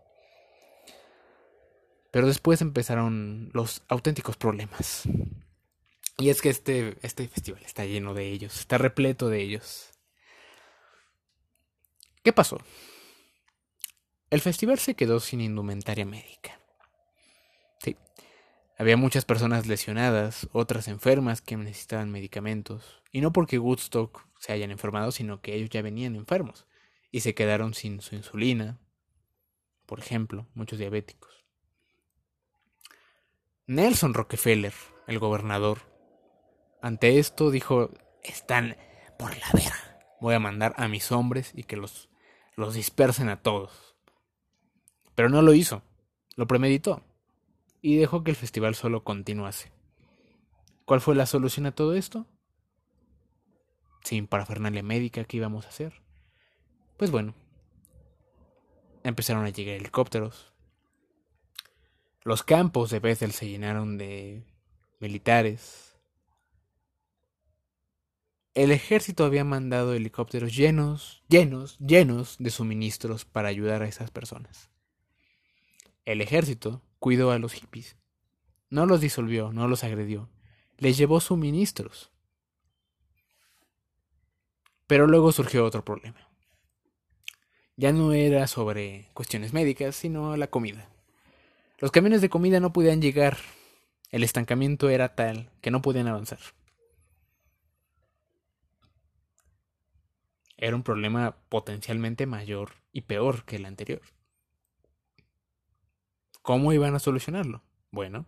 Pero 2.10 2.26
después 2.26 2.60
empezaron 2.60 3.50
los 3.54 3.82
auténticos 3.88 4.36
problemas. 4.36 5.04
Y 6.18 6.28
es 6.28 6.42
que 6.42 6.50
este, 6.50 6.98
este 7.00 7.26
festival 7.28 7.62
está 7.64 7.86
lleno 7.86 8.12
de 8.12 8.28
ellos, 8.28 8.58
está 8.58 8.76
repleto 8.76 9.30
de 9.30 9.40
ellos. 9.40 9.92
¿Qué 12.22 12.32
pasó? 12.34 12.58
El 14.28 14.40
festival 14.40 14.78
se 14.78 14.94
quedó 14.94 15.18
sin 15.20 15.40
indumentaria 15.40 16.04
médica. 16.04 16.60
Sí, 17.82 17.96
había 18.76 18.96
muchas 18.96 19.24
personas 19.24 19.66
lesionadas, 19.66 20.48
otras 20.52 20.88
enfermas 20.88 21.40
que 21.40 21.56
necesitaban 21.56 22.10
medicamentos. 22.10 23.02
Y 23.12 23.22
no 23.22 23.32
porque 23.32 23.58
Woodstock 23.58 24.26
se 24.38 24.52
hayan 24.52 24.70
enfermado, 24.70 25.12
sino 25.12 25.40
que 25.40 25.54
ellos 25.54 25.70
ya 25.70 25.80
venían 25.80 26.16
enfermos 26.16 26.66
y 27.10 27.20
se 27.20 27.34
quedaron 27.34 27.74
sin 27.74 28.00
su 28.00 28.14
insulina, 28.14 28.78
por 29.90 29.98
ejemplo, 29.98 30.46
muchos 30.54 30.78
diabéticos. 30.78 31.44
Nelson 33.66 34.14
Rockefeller, 34.14 34.72
el 35.08 35.18
gobernador, 35.18 35.78
ante 36.80 37.18
esto 37.18 37.50
dijo, 37.50 37.90
están 38.22 38.76
por 39.18 39.36
la 39.36 39.48
vera. 39.52 40.14
Voy 40.20 40.34
a 40.34 40.38
mandar 40.38 40.74
a 40.76 40.86
mis 40.86 41.10
hombres 41.10 41.50
y 41.56 41.64
que 41.64 41.76
los, 41.76 42.08
los 42.54 42.74
dispersen 42.74 43.28
a 43.30 43.42
todos. 43.42 43.96
Pero 45.16 45.28
no 45.28 45.42
lo 45.42 45.54
hizo, 45.54 45.82
lo 46.36 46.46
premeditó 46.46 47.02
y 47.82 47.96
dejó 47.96 48.22
que 48.22 48.30
el 48.30 48.36
festival 48.36 48.76
solo 48.76 49.02
continuase. 49.02 49.72
¿Cuál 50.84 51.00
fue 51.00 51.16
la 51.16 51.26
solución 51.26 51.66
a 51.66 51.74
todo 51.74 51.94
esto? 51.94 52.28
Sin 54.04 54.28
parafernalia 54.28 54.84
médica, 54.84 55.24
¿qué 55.24 55.38
íbamos 55.38 55.66
a 55.66 55.70
hacer? 55.70 56.00
Pues 56.96 57.10
bueno, 57.10 57.34
empezaron 59.04 59.44
a 59.44 59.50
llegar 59.50 59.76
helicópteros, 59.76 60.52
los 62.22 62.42
campos 62.42 62.90
de 62.90 63.00
Bethel 63.00 63.32
se 63.32 63.48
llenaron 63.48 63.96
de 63.96 64.44
militares. 64.98 65.96
El 68.54 68.72
ejército 68.72 69.24
había 69.24 69.44
mandado 69.44 69.94
helicópteros 69.94 70.54
llenos, 70.54 71.22
llenos, 71.28 71.78
llenos 71.78 72.36
de 72.38 72.50
suministros 72.50 73.24
para 73.24 73.48
ayudar 73.48 73.82
a 73.82 73.88
esas 73.88 74.10
personas. 74.10 74.70
El 76.04 76.20
ejército 76.20 76.82
cuidó 76.98 77.30
a 77.30 77.38
los 77.38 77.54
hippies. 77.54 77.96
No 78.68 78.86
los 78.86 79.00
disolvió, 79.00 79.52
no 79.52 79.66
los 79.66 79.82
agredió. 79.82 80.28
Les 80.76 80.98
llevó 80.98 81.20
suministros. 81.20 82.12
Pero 84.86 85.06
luego 85.06 85.32
surgió 85.32 85.64
otro 85.64 85.84
problema. 85.84 86.29
Ya 87.80 87.94
no 87.94 88.12
era 88.12 88.46
sobre 88.46 89.06
cuestiones 89.14 89.54
médicas, 89.54 89.96
sino 89.96 90.36
la 90.36 90.48
comida. 90.48 90.90
Los 91.78 91.90
camiones 91.90 92.20
de 92.20 92.28
comida 92.28 92.60
no 92.60 92.74
podían 92.74 93.00
llegar. 93.00 93.38
El 94.10 94.22
estancamiento 94.22 94.90
era 94.90 95.14
tal 95.14 95.48
que 95.62 95.70
no 95.70 95.80
podían 95.80 96.06
avanzar. 96.06 96.40
Era 100.58 100.76
un 100.76 100.82
problema 100.82 101.36
potencialmente 101.48 102.26
mayor 102.26 102.72
y 102.92 103.00
peor 103.00 103.46
que 103.46 103.56
el 103.56 103.64
anterior. 103.64 104.02
¿Cómo 106.42 106.74
iban 106.74 106.94
a 106.94 106.98
solucionarlo? 106.98 107.62
Bueno, 107.92 108.26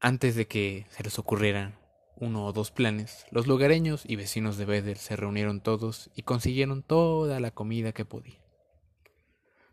antes 0.00 0.36
de 0.36 0.46
que 0.46 0.86
se 0.88 1.02
les 1.02 1.18
ocurrieran 1.18 1.79
uno 2.20 2.46
o 2.46 2.52
dos 2.52 2.70
planes, 2.70 3.26
los 3.30 3.46
lugareños 3.46 4.04
y 4.06 4.16
vecinos 4.16 4.56
de 4.56 4.66
Bethel 4.66 4.96
se 4.96 5.16
reunieron 5.16 5.60
todos 5.60 6.10
y 6.14 6.22
consiguieron 6.22 6.82
toda 6.82 7.40
la 7.40 7.50
comida 7.50 7.92
que 7.92 8.04
podían 8.04 8.40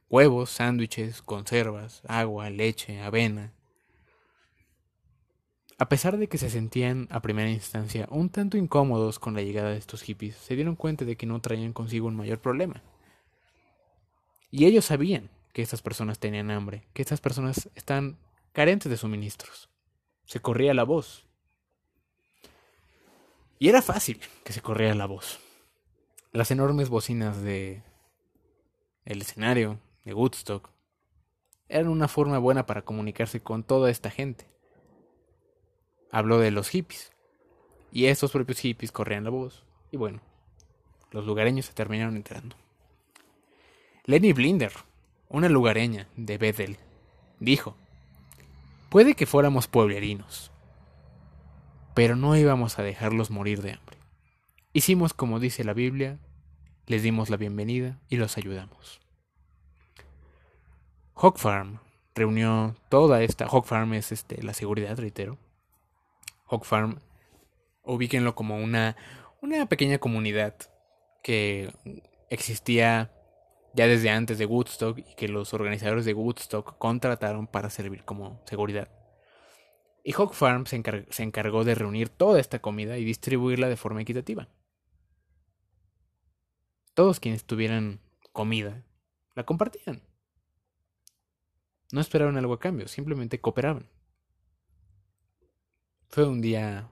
huevos, 0.10 0.50
sándwiches, 0.50 1.22
conservas, 1.22 2.02
agua, 2.08 2.50
leche, 2.50 3.02
avena. 3.02 3.54
A 5.78 5.90
pesar 5.90 6.18
de 6.18 6.28
que 6.28 6.38
se 6.38 6.50
sentían 6.50 7.08
a 7.12 7.22
primera 7.22 7.52
instancia 7.52 8.08
un 8.10 8.30
tanto 8.30 8.58
incómodos 8.58 9.20
con 9.20 9.36
la 9.36 9.42
llegada 9.42 9.70
de 9.70 9.78
estos 9.78 10.02
hippies, 10.02 10.36
se 10.36 10.56
dieron 10.56 10.76
cuenta 10.76 11.06
de 11.06 11.18
que 11.18 11.28
no 11.28 11.40
traían 11.40 11.74
consigo 11.74 12.08
un 12.08 12.16
mayor 12.16 12.40
problema. 12.40 12.82
Y 14.50 14.66
ellos 14.66 14.86
sabían 14.86 15.30
que 15.54 15.62
estas 15.62 15.82
personas 15.82 16.20
tenían 16.20 16.50
hambre, 16.50 16.88
que 16.94 17.02
estas 17.02 17.22
personas 17.22 17.70
están 17.76 18.18
carentes 18.54 18.90
de 18.90 18.98
suministros. 18.98 19.70
Se 20.26 20.40
corría 20.40 20.74
la 20.74 20.84
voz. 20.84 21.27
Y 23.60 23.70
era 23.70 23.82
fácil 23.82 24.20
que 24.44 24.54
se 24.54 24.62
corriera 24.62 24.94
la 24.96 25.08
voz. 25.08 25.40
Las 26.32 26.52
enormes 26.52 26.90
bocinas 26.90 27.42
de 27.42 27.82
el 29.06 29.22
escenario, 29.22 29.80
de 30.04 30.14
Woodstock, 30.14 30.70
eran 31.70 31.88
una 31.88 32.08
forma 32.08 32.38
buena 32.38 32.66
para 32.66 32.84
comunicarse 32.84 33.42
con 33.42 33.64
toda 33.64 33.90
esta 33.90 34.10
gente. 34.10 34.46
Habló 36.12 36.40
de 36.40 36.52
los 36.52 36.70
hippies, 36.70 37.12
y 37.92 38.06
estos 38.06 38.32
propios 38.32 38.60
hippies 38.60 38.92
corrían 38.92 39.24
la 39.24 39.30
voz, 39.30 39.64
y 39.92 39.98
bueno, 39.98 40.22
los 41.12 41.26
lugareños 41.26 41.66
se 41.66 41.74
terminaron 41.74 42.16
enterando. 42.16 42.56
Lenny 44.06 44.34
Blinder, 44.34 44.74
una 45.30 45.50
lugareña 45.50 46.08
de 46.16 46.38
Bethel, 46.38 46.78
dijo, 47.40 47.76
puede 48.90 49.16
que 49.16 49.26
fuéramos 49.26 49.68
pueblerinos, 49.68 50.52
pero 51.98 52.16
no 52.16 52.36
íbamos 52.36 52.78
a 52.78 52.84
dejarlos 52.84 53.32
morir 53.32 53.64
de 53.64 53.72
hambre. 53.72 53.98
Hicimos 54.72 55.16
como 55.16 55.40
dice 55.40 55.64
la 55.64 55.74
Biblia, 55.74 56.20
les 56.86 57.02
dimos 57.02 57.32
la 57.32 57.38
bienvenida 57.38 57.98
y 58.08 58.18
los 58.18 58.38
ayudamos. 58.38 59.00
Hog 61.16 61.40
Farm 61.40 61.80
reunió 62.14 62.76
toda 62.90 63.24
esta. 63.24 63.48
Hog 63.48 63.66
Farm 63.66 63.96
es 63.96 64.12
este, 64.12 64.44
la 64.44 64.54
seguridad, 64.54 64.96
reitero. 64.96 65.40
Hog 66.46 66.66
Farm, 66.66 67.00
ubíquenlo 67.82 68.36
como 68.36 68.58
una, 68.58 68.96
una 69.42 69.66
pequeña 69.66 69.98
comunidad 69.98 70.54
que 71.24 71.74
existía 72.30 73.12
ya 73.74 73.88
desde 73.88 74.12
antes 74.12 74.38
de 74.38 74.46
Woodstock 74.46 75.00
y 75.00 75.16
que 75.16 75.30
los 75.30 75.52
organizadores 75.56 76.06
de 76.06 76.14
Woodstock 76.14 76.78
contrataron 76.78 77.48
para 77.48 77.72
servir 77.72 78.04
como 78.04 78.40
seguridad. 78.46 78.88
Y 80.08 80.14
Hog 80.14 80.34
Farm 80.34 80.66
se, 80.68 80.78
encargó 81.22 81.66
de 81.66 81.76
reunir 81.76 82.08
toda 82.08 82.40
esta 82.40 82.60
comida 82.60 82.98
y 82.98 83.04
distribuirla 83.04 83.68
de 83.68 83.76
forma 83.76 84.02
equitativa. 84.02 84.48
Todos 86.94 87.20
quienes 87.20 87.44
tuvieran 87.44 88.00
comida 88.32 88.86
la 89.36 89.46
compartían. 89.46 90.02
No 91.92 92.00
esperaron 92.00 92.38
algo 92.38 92.54
a 92.54 92.60
cambio, 92.62 92.88
simplemente 92.88 93.42
cooperaban. 93.42 93.90
Fue 96.08 96.26
un 96.26 96.40
día 96.40 96.90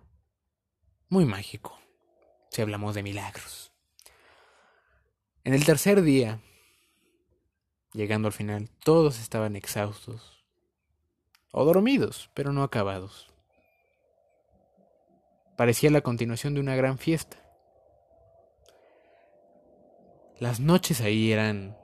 muy 1.08 1.24
mágico, 1.24 1.80
si 2.50 2.64
hablamos 2.64 2.96
de 2.96 3.04
milagros. 3.04 3.72
En 5.46 5.54
el 5.54 5.64
tercer 5.64 6.02
día, 6.02 6.42
llegando 7.94 8.28
al 8.28 8.34
final, 8.34 8.70
todos 8.84 9.22
estaban 9.22 9.56
exhaustos 9.56 10.35
o 11.58 11.64
dormidos, 11.64 12.30
pero 12.34 12.52
no 12.52 12.64
acabados. 12.64 13.34
Parecía 15.56 15.90
la 15.90 16.02
continuación 16.02 16.54
de 16.54 16.60
una 16.60 16.76
gran 16.76 16.98
fiesta. 16.98 17.38
Las 20.38 20.60
noches 20.60 21.00
ahí 21.00 21.32
eran 21.32 21.78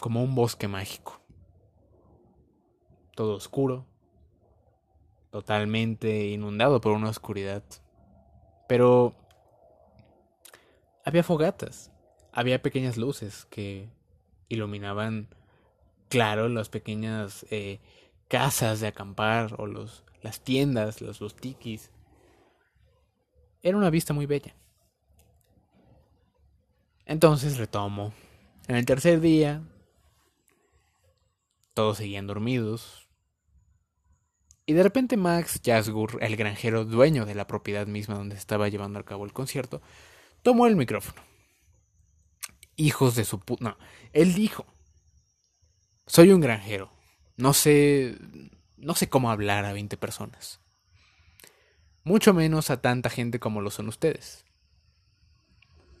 como 0.00 0.24
un 0.24 0.34
bosque 0.34 0.66
mágico. 0.66 1.20
Todo 3.14 3.36
oscuro, 3.36 3.86
totalmente 5.30 6.26
inundado 6.26 6.80
por 6.80 6.94
una 6.94 7.10
oscuridad. 7.10 7.62
Pero 8.66 9.14
había 11.04 11.22
fogatas, 11.22 11.92
había 12.32 12.60
pequeñas 12.60 12.96
luces 12.96 13.44
que 13.44 13.88
iluminaban, 14.48 15.28
claro, 16.08 16.48
las 16.48 16.68
pequeñas 16.68 17.46
eh, 17.50 17.80
casas 18.28 18.80
de 18.80 18.88
acampar 18.88 19.54
o 19.58 19.66
los, 19.66 20.04
las 20.22 20.40
tiendas, 20.40 21.00
los, 21.00 21.20
los 21.20 21.36
tikis. 21.36 21.90
Era 23.62 23.76
una 23.76 23.90
vista 23.90 24.12
muy 24.12 24.26
bella. 24.26 24.54
Entonces 27.06 27.56
retomo. 27.56 28.12
En 28.68 28.76
el 28.76 28.84
tercer 28.84 29.20
día 29.20 29.62
Todos 31.72 31.96
seguían 31.98 32.26
dormidos. 32.26 33.08
Y 34.66 34.74
de 34.74 34.82
repente 34.82 35.16
Max 35.16 35.60
Jasgur, 35.64 36.18
el 36.22 36.36
granjero 36.36 36.84
dueño 36.84 37.24
de 37.24 37.34
la 37.34 37.46
propiedad 37.46 37.86
misma 37.86 38.16
donde 38.16 38.34
se 38.34 38.40
estaba 38.40 38.68
llevando 38.68 38.98
a 38.98 39.04
cabo 39.04 39.24
el 39.24 39.32
concierto, 39.32 39.80
tomó 40.42 40.66
el 40.66 40.76
micrófono. 40.76 41.22
Hijos 42.76 43.14
de 43.14 43.24
su 43.24 43.40
puta... 43.40 43.64
No, 43.64 43.78
él 44.12 44.34
dijo, 44.34 44.66
soy 46.08 46.32
un 46.32 46.40
granjero. 46.40 46.90
No 47.36 47.54
sé... 47.54 48.18
No 48.76 48.94
sé 48.94 49.08
cómo 49.08 49.30
hablar 49.30 49.64
a 49.64 49.72
20 49.72 49.96
personas. 49.96 50.60
Mucho 52.04 52.32
menos 52.32 52.70
a 52.70 52.80
tanta 52.80 53.10
gente 53.10 53.38
como 53.38 53.60
lo 53.60 53.70
son 53.70 53.88
ustedes. 53.88 54.44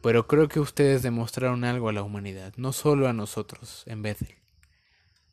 Pero 0.00 0.26
creo 0.26 0.48
que 0.48 0.60
ustedes 0.60 1.02
demostraron 1.02 1.64
algo 1.64 1.88
a 1.88 1.92
la 1.92 2.02
humanidad, 2.02 2.54
no 2.56 2.72
solo 2.72 3.08
a 3.08 3.12
nosotros, 3.12 3.82
en 3.86 4.02
Bethel. 4.02 4.36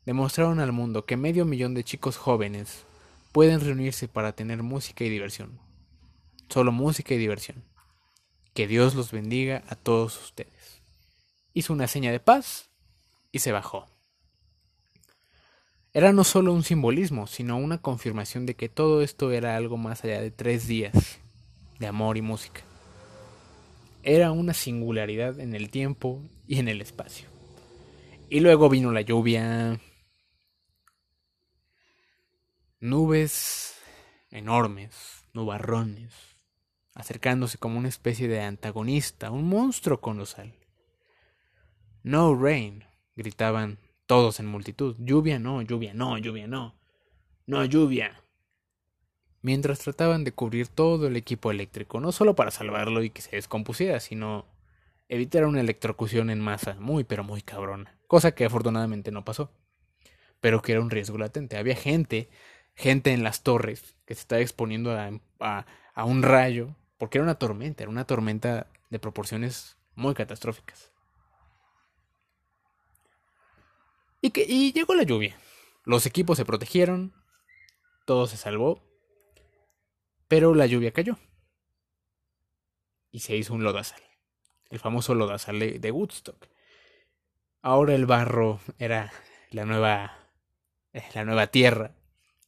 Demostraron 0.04 0.60
al 0.60 0.72
mundo 0.72 1.06
que 1.06 1.16
medio 1.16 1.44
millón 1.44 1.74
de 1.74 1.84
chicos 1.84 2.16
jóvenes 2.16 2.84
pueden 3.32 3.60
reunirse 3.60 4.08
para 4.08 4.32
tener 4.32 4.62
música 4.62 5.04
y 5.04 5.08
diversión. 5.08 5.58
Solo 6.48 6.72
música 6.72 7.14
y 7.14 7.18
diversión. 7.18 7.64
Que 8.54 8.66
Dios 8.66 8.94
los 8.94 9.12
bendiga 9.12 9.62
a 9.68 9.76
todos 9.76 10.22
ustedes. 10.22 10.82
Hizo 11.54 11.72
una 11.72 11.86
seña 11.86 12.12
de 12.12 12.20
paz 12.20 12.70
y 13.32 13.38
se 13.38 13.52
bajó. 13.52 13.86
Era 15.96 16.12
no 16.12 16.24
solo 16.24 16.52
un 16.52 16.62
simbolismo, 16.62 17.26
sino 17.26 17.56
una 17.56 17.78
confirmación 17.78 18.44
de 18.44 18.54
que 18.54 18.68
todo 18.68 19.00
esto 19.00 19.32
era 19.32 19.56
algo 19.56 19.78
más 19.78 20.04
allá 20.04 20.20
de 20.20 20.30
tres 20.30 20.66
días 20.66 21.18
de 21.78 21.86
amor 21.86 22.18
y 22.18 22.22
música 22.22 22.62
era 24.06 24.30
una 24.30 24.54
singularidad 24.54 25.40
en 25.40 25.52
el 25.52 25.68
tiempo 25.68 26.22
y 26.46 26.60
en 26.60 26.68
el 26.68 26.80
espacio. 26.80 27.28
Y 28.30 28.38
luego 28.38 28.68
vino 28.68 28.92
la 28.92 29.00
lluvia, 29.00 29.80
nubes 32.78 33.74
enormes, 34.30 35.24
nubarrones, 35.32 36.14
acercándose 36.94 37.58
como 37.58 37.78
una 37.78 37.88
especie 37.88 38.28
de 38.28 38.40
antagonista, 38.40 39.32
un 39.32 39.48
monstruo 39.48 40.00
colosal. 40.00 40.54
No 42.04 42.32
rain, 42.36 42.84
gritaban 43.16 43.80
todos 44.06 44.40
en 44.40 44.46
multitud. 44.46 44.96
Lluvia 44.98 45.38
no, 45.38 45.62
lluvia 45.62 45.94
no, 45.94 46.18
lluvia 46.18 46.46
no. 46.46 46.74
No 47.46 47.64
lluvia 47.64 48.22
mientras 49.46 49.78
trataban 49.78 50.24
de 50.24 50.32
cubrir 50.32 50.66
todo 50.66 51.06
el 51.06 51.14
equipo 51.14 51.52
eléctrico, 51.52 52.00
no 52.00 52.10
solo 52.10 52.34
para 52.34 52.50
salvarlo 52.50 53.04
y 53.04 53.10
que 53.10 53.22
se 53.22 53.36
descompusiera, 53.36 54.00
sino 54.00 54.44
evitar 55.08 55.44
una 55.44 55.60
electrocución 55.60 56.30
en 56.30 56.40
masa 56.40 56.74
muy 56.80 57.04
pero 57.04 57.22
muy 57.22 57.42
cabrona, 57.42 57.96
cosa 58.08 58.32
que 58.32 58.44
afortunadamente 58.44 59.12
no 59.12 59.24
pasó, 59.24 59.52
pero 60.40 60.62
que 60.62 60.72
era 60.72 60.80
un 60.80 60.90
riesgo 60.90 61.16
latente. 61.16 61.56
Había 61.56 61.76
gente, 61.76 62.28
gente 62.74 63.12
en 63.12 63.22
las 63.22 63.44
torres 63.44 63.94
que 64.04 64.16
se 64.16 64.22
estaba 64.22 64.40
exponiendo 64.42 64.90
a, 64.90 65.64
a, 65.94 66.04
un 66.04 66.24
rayo, 66.24 66.74
porque 66.98 67.18
era 67.18 67.22
una 67.22 67.36
tormenta, 67.36 67.84
era 67.84 67.90
una 67.90 68.04
tormenta 68.04 68.66
de 68.90 68.98
proporciones 68.98 69.76
muy 69.94 70.14
catastróficas. 70.14 70.90
Y, 74.34 74.72
llegó 74.72 74.94
la 74.94 75.04
lluvia. 75.04 75.36
Los 75.84 76.06
equipos 76.06 76.36
se 76.36 76.44
protegieron, 76.44 77.14
todo 78.04 78.26
se 78.26 78.36
salvó, 78.36 78.82
pero 80.28 80.54
la 80.54 80.66
lluvia 80.66 80.92
cayó. 80.92 81.18
Y 83.10 83.20
se 83.20 83.36
hizo 83.36 83.54
un 83.54 83.64
lodazal. 83.64 84.02
El 84.70 84.80
famoso 84.80 85.14
lodazal 85.14 85.80
de 85.80 85.90
Woodstock. 85.90 86.48
Ahora 87.62 87.94
el 87.94 88.06
barro 88.06 88.60
era 88.78 89.12
la 89.50 89.64
nueva 89.64 90.26
la 91.14 91.24
nueva 91.24 91.46
tierra 91.48 91.94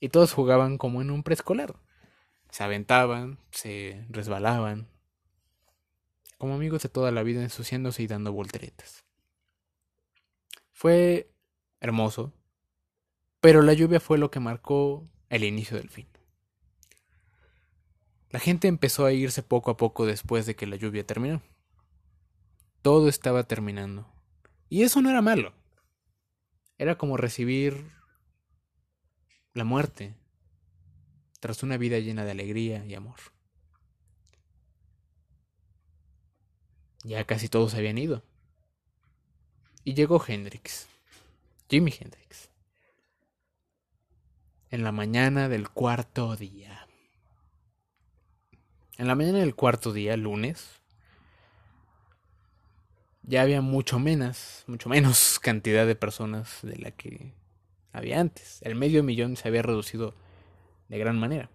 y 0.01 0.09
todos 0.09 0.33
jugaban 0.33 0.79
como 0.79 1.03
en 1.03 1.11
un 1.11 1.23
preescolar. 1.23 1.75
Se 2.51 2.65
aventaban, 2.65 3.39
se 3.51 4.07
resbalaban, 4.09 4.89
como 6.39 6.55
amigos 6.55 6.83
de 6.83 6.89
toda 6.89 7.11
la 7.11 7.23
vida 7.23 7.43
ensuciándose 7.43 8.03
y 8.03 8.07
dando 8.07 8.33
volteretas. 8.33 9.05
Fue 10.73 11.31
hermoso, 11.81 12.33
pero 13.41 13.63
la 13.63 13.73
lluvia 13.73 14.01
fue 14.01 14.19
lo 14.19 14.31
que 14.31 14.41
marcó 14.41 15.09
el 15.29 15.45
inicio 15.45 15.77
del 15.77 15.91
fin. 15.91 16.09
La 18.31 18.41
gente 18.41 18.69
empezó 18.69 19.07
a 19.07 19.13
irse 19.13 19.43
poco 19.43 19.71
a 19.71 19.77
poco 19.77 20.05
después 20.05 20.45
de 20.45 20.55
que 20.55 20.67
la 20.67 20.77
lluvia 20.77 21.07
terminó. 21.07 21.43
Todo 22.83 23.09
estaba 23.09 23.45
terminando. 23.45 24.07
Y 24.69 24.83
eso 24.83 25.01
no 25.01 25.09
era 25.09 25.23
malo. 25.23 25.55
Era 26.77 26.99
como 26.99 27.17
recibir 27.17 27.91
la 29.55 29.65
muerte 29.65 30.15
tras 31.41 31.63
una 31.63 31.77
vida 31.77 31.99
llena 31.99 32.25
de 32.25 32.33
alegría 32.33 32.85
y 32.85 32.95
amor. 32.95 33.19
Ya 37.05 37.25
casi 37.25 37.49
todos 37.49 37.75
habían 37.75 37.97
ido. 37.97 38.23
Y 39.85 39.95
llegó 39.95 40.23
Hendrix, 40.25 40.87
Jimi 41.71 41.93
Hendrix, 41.93 42.49
en 44.71 44.85
la 44.85 44.93
mañana 44.93 45.51
del 45.51 45.69
cuarto 45.69 46.35
día. 46.35 46.89
En 48.97 49.07
la 49.07 49.15
mañana 49.15 49.41
del 49.41 49.55
cuarto 49.55 49.93
día, 49.93 50.17
lunes, 50.17 50.81
ya 53.23 53.43
había 53.43 53.61
mucho 53.61 53.99
menos, 53.99 54.65
mucho 54.67 54.89
menos 54.89 55.39
cantidad 55.43 55.87
de 55.87 55.95
personas 55.95 56.61
de 56.63 56.77
la 56.79 56.91
que 56.91 57.35
había 57.93 58.19
antes. 58.19 58.61
El 58.63 58.75
medio 58.75 59.03
millón 59.03 59.37
se 59.37 59.49
había 59.49 59.61
reducido 59.61 60.15
de 60.89 60.99
gran 60.99 61.19
manera. 61.21 61.51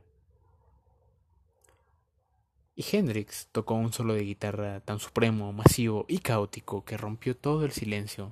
Y 2.76 2.86
Hendrix 2.92 3.48
tocó 3.52 3.74
un 3.74 3.94
solo 3.94 4.14
de 4.14 4.24
guitarra 4.24 4.80
tan 4.82 5.00
supremo, 5.00 5.54
masivo 5.54 6.06
y 6.08 6.20
caótico 6.20 6.86
que 6.86 6.98
rompió 6.98 7.36
todo 7.36 7.66
el 7.66 7.72
silencio 7.72 8.32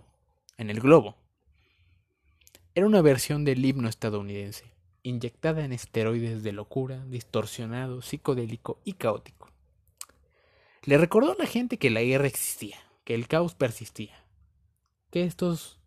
en 0.57 0.69
el 0.69 0.79
globo. 0.79 1.20
Era 2.73 2.87
una 2.87 3.01
versión 3.01 3.43
del 3.43 3.65
himno 3.65 3.89
estadounidense, 3.89 4.63
inyectada 5.03 5.65
en 5.65 5.73
esteroides 5.73 6.41
de 6.41 6.53
locura, 6.53 7.03
distorsionado, 7.05 8.01
psicodélico 8.01 8.79
y 8.85 8.93
caótico. 8.93 9.49
Le 10.83 10.97
recordó 10.97 11.33
a 11.33 11.35
la 11.37 11.47
gente 11.47 11.77
que 11.77 11.89
la 11.89 12.01
guerra 12.01 12.27
existía, 12.27 12.77
que 13.03 13.13
el 13.13 13.27
caos 13.27 13.55
persistía, 13.55 14.23
que 15.11 15.25
estos 15.25 15.81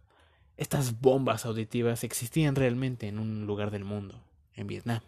estas 0.57 1.01
bombas 1.01 1.47
auditivas 1.47 2.05
existían 2.05 2.55
realmente 2.55 3.09
en 3.09 3.19
un 3.19 3.47
lugar 3.47 3.71
del 3.71 3.85
mundo, 3.85 4.23
en 4.55 4.67
Vietnam. 4.67 5.01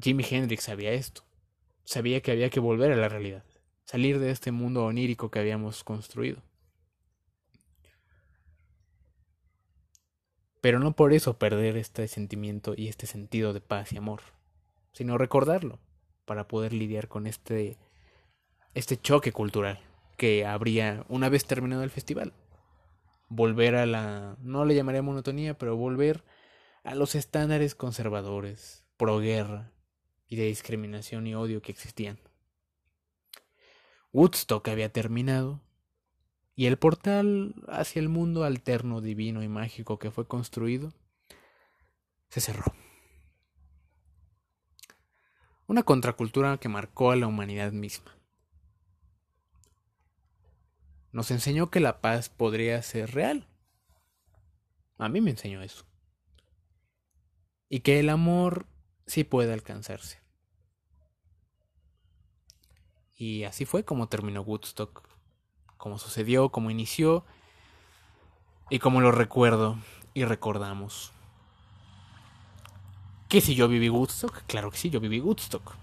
Jimi 0.00 0.24
Hendrix 0.30 0.62
sabía 0.64 0.92
esto, 0.92 1.22
sabía 1.84 2.22
que 2.22 2.30
había 2.30 2.50
que 2.50 2.60
volver 2.60 2.92
a 2.92 2.96
la 2.96 3.08
realidad, 3.08 3.44
salir 3.84 4.20
de 4.20 4.30
este 4.30 4.52
mundo 4.52 4.84
onírico 4.84 5.30
que 5.30 5.40
habíamos 5.40 5.84
construido. 5.84 6.40
Pero 10.62 10.78
no 10.78 10.92
por 10.92 11.12
eso 11.12 11.38
perder 11.38 11.76
este 11.76 12.06
sentimiento 12.06 12.72
y 12.76 12.86
este 12.88 13.06
sentido 13.06 13.52
de 13.52 13.60
paz 13.60 13.92
y 13.92 13.98
amor, 13.98 14.22
sino 14.92 15.18
recordarlo 15.18 15.80
para 16.24 16.46
poder 16.46 16.72
lidiar 16.72 17.08
con 17.08 17.26
este 17.26 17.76
este 18.72 18.96
choque 18.96 19.32
cultural 19.32 19.80
que 20.16 20.46
habría 20.46 21.04
una 21.08 21.28
vez 21.28 21.44
terminado 21.46 21.82
el 21.82 21.90
festival. 21.90 22.32
Volver 23.28 23.74
a 23.74 23.86
la 23.86 24.36
no 24.40 24.64
le 24.64 24.76
llamaría 24.76 25.02
monotonía, 25.02 25.58
pero 25.58 25.76
volver 25.76 26.22
a 26.84 26.94
los 26.94 27.16
estándares 27.16 27.74
conservadores, 27.74 28.86
pro 28.96 29.18
guerra 29.18 29.72
y 30.28 30.36
de 30.36 30.44
discriminación 30.44 31.26
y 31.26 31.34
odio 31.34 31.60
que 31.60 31.72
existían. 31.72 32.20
Woodstock 34.12 34.68
había 34.68 34.92
terminado 34.92 35.60
y 36.54 36.66
el 36.66 36.76
portal 36.76 37.54
hacia 37.68 38.00
el 38.00 38.08
mundo 38.08 38.44
alterno, 38.44 39.00
divino 39.00 39.42
y 39.42 39.48
mágico 39.48 39.98
que 39.98 40.10
fue 40.10 40.26
construido 40.26 40.92
se 42.28 42.40
cerró. 42.40 42.64
Una 45.66 45.82
contracultura 45.82 46.58
que 46.58 46.68
marcó 46.68 47.10
a 47.10 47.16
la 47.16 47.26
humanidad 47.26 47.72
misma. 47.72 48.16
Nos 51.12 51.30
enseñó 51.30 51.70
que 51.70 51.80
la 51.80 52.00
paz 52.00 52.30
podría 52.30 52.80
ser 52.82 53.12
real. 53.12 53.46
A 54.96 55.08
mí 55.10 55.20
me 55.20 55.30
enseñó 55.30 55.62
eso. 55.62 55.84
Y 57.68 57.80
que 57.80 58.00
el 58.00 58.08
amor 58.08 58.66
sí 59.06 59.24
puede 59.24 59.52
alcanzarse. 59.52 60.20
Y 63.14 63.44
así 63.44 63.66
fue 63.66 63.84
como 63.84 64.08
terminó 64.08 64.40
Woodstock 64.40 65.11
cómo 65.82 65.98
sucedió, 65.98 66.50
cómo 66.50 66.70
inició 66.70 67.24
y 68.70 68.78
cómo 68.78 69.00
lo 69.00 69.10
recuerdo 69.10 69.78
y 70.14 70.22
recordamos. 70.24 71.10
¿Que 73.28 73.40
si 73.40 73.56
yo 73.56 73.66
viví 73.66 73.88
Woodstock? 73.88 74.44
Claro 74.46 74.70
que 74.70 74.78
sí, 74.78 74.90
yo 74.90 75.00
viví 75.00 75.18
Woodstock. 75.18 75.74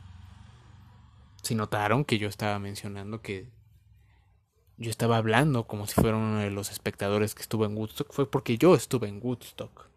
Si 1.41 1.53
notaron 1.53 2.05
que 2.05 2.17
yo 2.17 2.29
estaba 2.29 2.59
mencionando 2.59 3.21
que 3.21 3.49
yo 4.77 4.89
estaba 4.89 5.17
hablando 5.17 5.67
como 5.67 5.85
si 5.85 5.95
fuera 5.95 6.15
uno 6.15 6.37
de 6.37 6.49
los 6.49 6.71
espectadores 6.71 7.35
que 7.35 7.41
estuvo 7.41 7.65
en 7.65 7.75
Woodstock, 7.75 8.13
fue 8.13 8.25
porque 8.25 8.57
yo 8.57 8.75
estuve 8.75 9.09
en 9.09 9.19
Woodstock. 9.21 9.87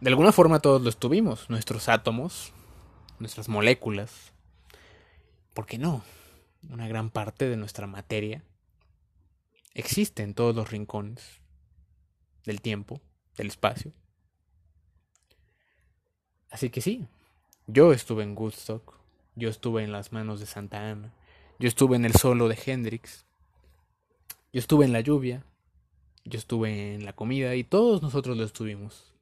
De 0.00 0.10
alguna 0.10 0.32
forma 0.32 0.58
todos 0.58 0.82
lo 0.82 0.88
estuvimos, 0.88 1.48
nuestros 1.48 1.88
átomos, 1.88 2.52
nuestras 3.20 3.48
moléculas. 3.48 4.32
¿Por 5.54 5.66
qué 5.66 5.78
no? 5.78 6.02
Una 6.70 6.88
gran 6.88 7.10
parte 7.10 7.48
de 7.48 7.56
nuestra 7.56 7.86
materia 7.86 8.42
existe 9.74 10.22
en 10.22 10.34
todos 10.34 10.54
los 10.54 10.70
rincones 10.70 11.40
del 12.44 12.60
tiempo, 12.60 13.00
del 13.36 13.48
espacio. 13.48 13.92
Así 16.50 16.70
que 16.70 16.80
sí, 16.80 17.06
yo 17.66 17.92
estuve 17.92 18.22
en 18.22 18.36
Woodstock, 18.36 18.94
yo 19.34 19.48
estuve 19.48 19.82
en 19.82 19.90
las 19.90 20.12
manos 20.12 20.38
de 20.40 20.46
Santa 20.46 20.90
Ana, 20.90 21.12
yo 21.58 21.66
estuve 21.66 21.96
en 21.96 22.04
el 22.04 22.14
solo 22.14 22.48
de 22.48 22.58
Hendrix, 22.64 23.24
yo 24.52 24.60
estuve 24.60 24.84
en 24.84 24.92
la 24.92 25.00
lluvia, 25.00 25.44
yo 26.24 26.38
estuve 26.38 26.94
en 26.94 27.04
la 27.04 27.12
comida 27.12 27.54
y 27.56 27.64
todos 27.64 28.02
nosotros 28.02 28.36
lo 28.36 28.44
estuvimos. 28.44 29.12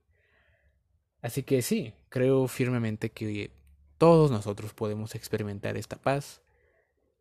Así 1.23 1.43
que 1.43 1.63
sí, 1.63 1.95
creo 2.11 2.49
firmemente 2.49 3.11
que 3.11 3.51
todos 3.97 4.31
nosotros 4.31 4.75
podemos 4.75 5.15
experimentar 5.15 5.77
esta 5.77 5.97
paz 5.97 6.42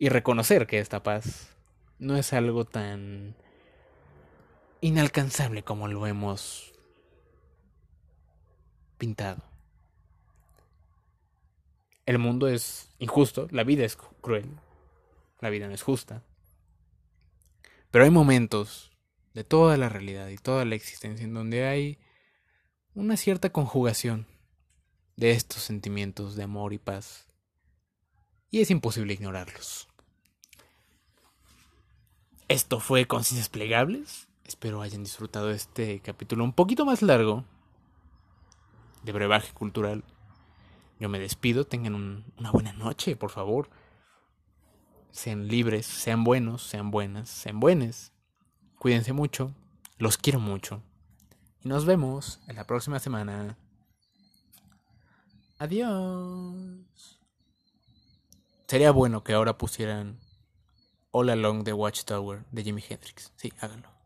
y 0.02 0.10
reconocer 0.10 0.66
que 0.66 0.80
esta 0.80 1.04
paz 1.04 1.56
no 2.00 2.18
es 2.18 2.34
algo 2.34 2.66
tan 2.66 3.36
inalcanzable 4.82 5.62
como 5.62 5.88
lo 5.88 6.08
hemos 6.08 6.74
pintado. 8.98 9.44
El 12.08 12.18
mundo 12.18 12.48
es 12.48 12.90
injusto, 12.98 13.48
la 13.52 13.64
vida 13.64 13.86
es 13.86 13.96
cruel, 13.96 14.50
la 15.40 15.52
vida 15.52 15.68
no 15.68 15.76
es 15.76 15.84
justa. 15.84 16.24
Pero 17.92 18.04
hay 18.04 18.10
momentos 18.10 18.92
de 19.36 19.44
toda 19.44 19.78
la 19.78 19.88
realidad 19.88 20.30
y 20.30 20.38
toda 20.38 20.66
la 20.66 20.74
existencia 20.74 21.26
en 21.26 21.36
donde 21.36 21.68
hay 21.68 22.00
una 22.96 23.18
cierta 23.18 23.52
conjugación 23.52 24.26
de 25.16 25.30
estos 25.30 25.62
sentimientos 25.62 26.36
de 26.36 26.42
amor 26.42 26.74
y 26.74 26.80
paz. 26.80 27.28
Y 28.50 28.62
es 28.62 28.72
imposible 28.72 29.14
ignorarlos. 29.14 29.91
Esto 32.52 32.82
fue 32.82 33.08
Conciencias 33.08 33.48
Plegables. 33.48 34.28
Espero 34.44 34.82
hayan 34.82 35.06
disfrutado 35.06 35.52
este 35.52 36.02
capítulo 36.02 36.44
un 36.44 36.52
poquito 36.52 36.86
más 36.86 37.02
largo 37.02 37.46
de 39.04 39.14
brebaje 39.14 39.54
cultural. 39.54 40.04
Yo 41.00 41.08
me 41.08 41.18
despido, 41.18 41.64
tengan 41.64 42.26
una 42.38 42.52
buena 42.52 42.74
noche, 42.74 43.16
por 43.16 43.30
favor. 43.30 43.70
Sean 45.12 45.48
libres, 45.48 45.86
sean 45.86 46.26
buenos, 46.26 46.64
sean 46.64 46.92
buenas, 46.92 47.30
sean 47.30 47.62
buenas. 47.62 48.12
Cuídense 48.78 49.14
mucho, 49.14 49.56
los 49.98 50.18
quiero 50.18 50.42
mucho. 50.42 50.84
Y 51.64 51.70
nos 51.70 51.86
vemos 51.86 52.42
en 52.50 52.58
la 52.58 52.68
próxima 52.68 53.00
semana. 53.00 53.58
Adiós. 55.58 57.18
Sería 58.68 58.92
bueno 58.92 59.24
que 59.24 59.32
ahora 59.32 59.58
pusieran 59.58 60.20
All 61.14 61.30
Along 61.30 61.66
the 61.66 61.74
Watchtower 61.74 62.46
de 62.54 62.64
Jimi 62.64 62.82
Hendrix. 62.82 63.34
Sí, 63.36 63.52
háganlo. 63.60 64.01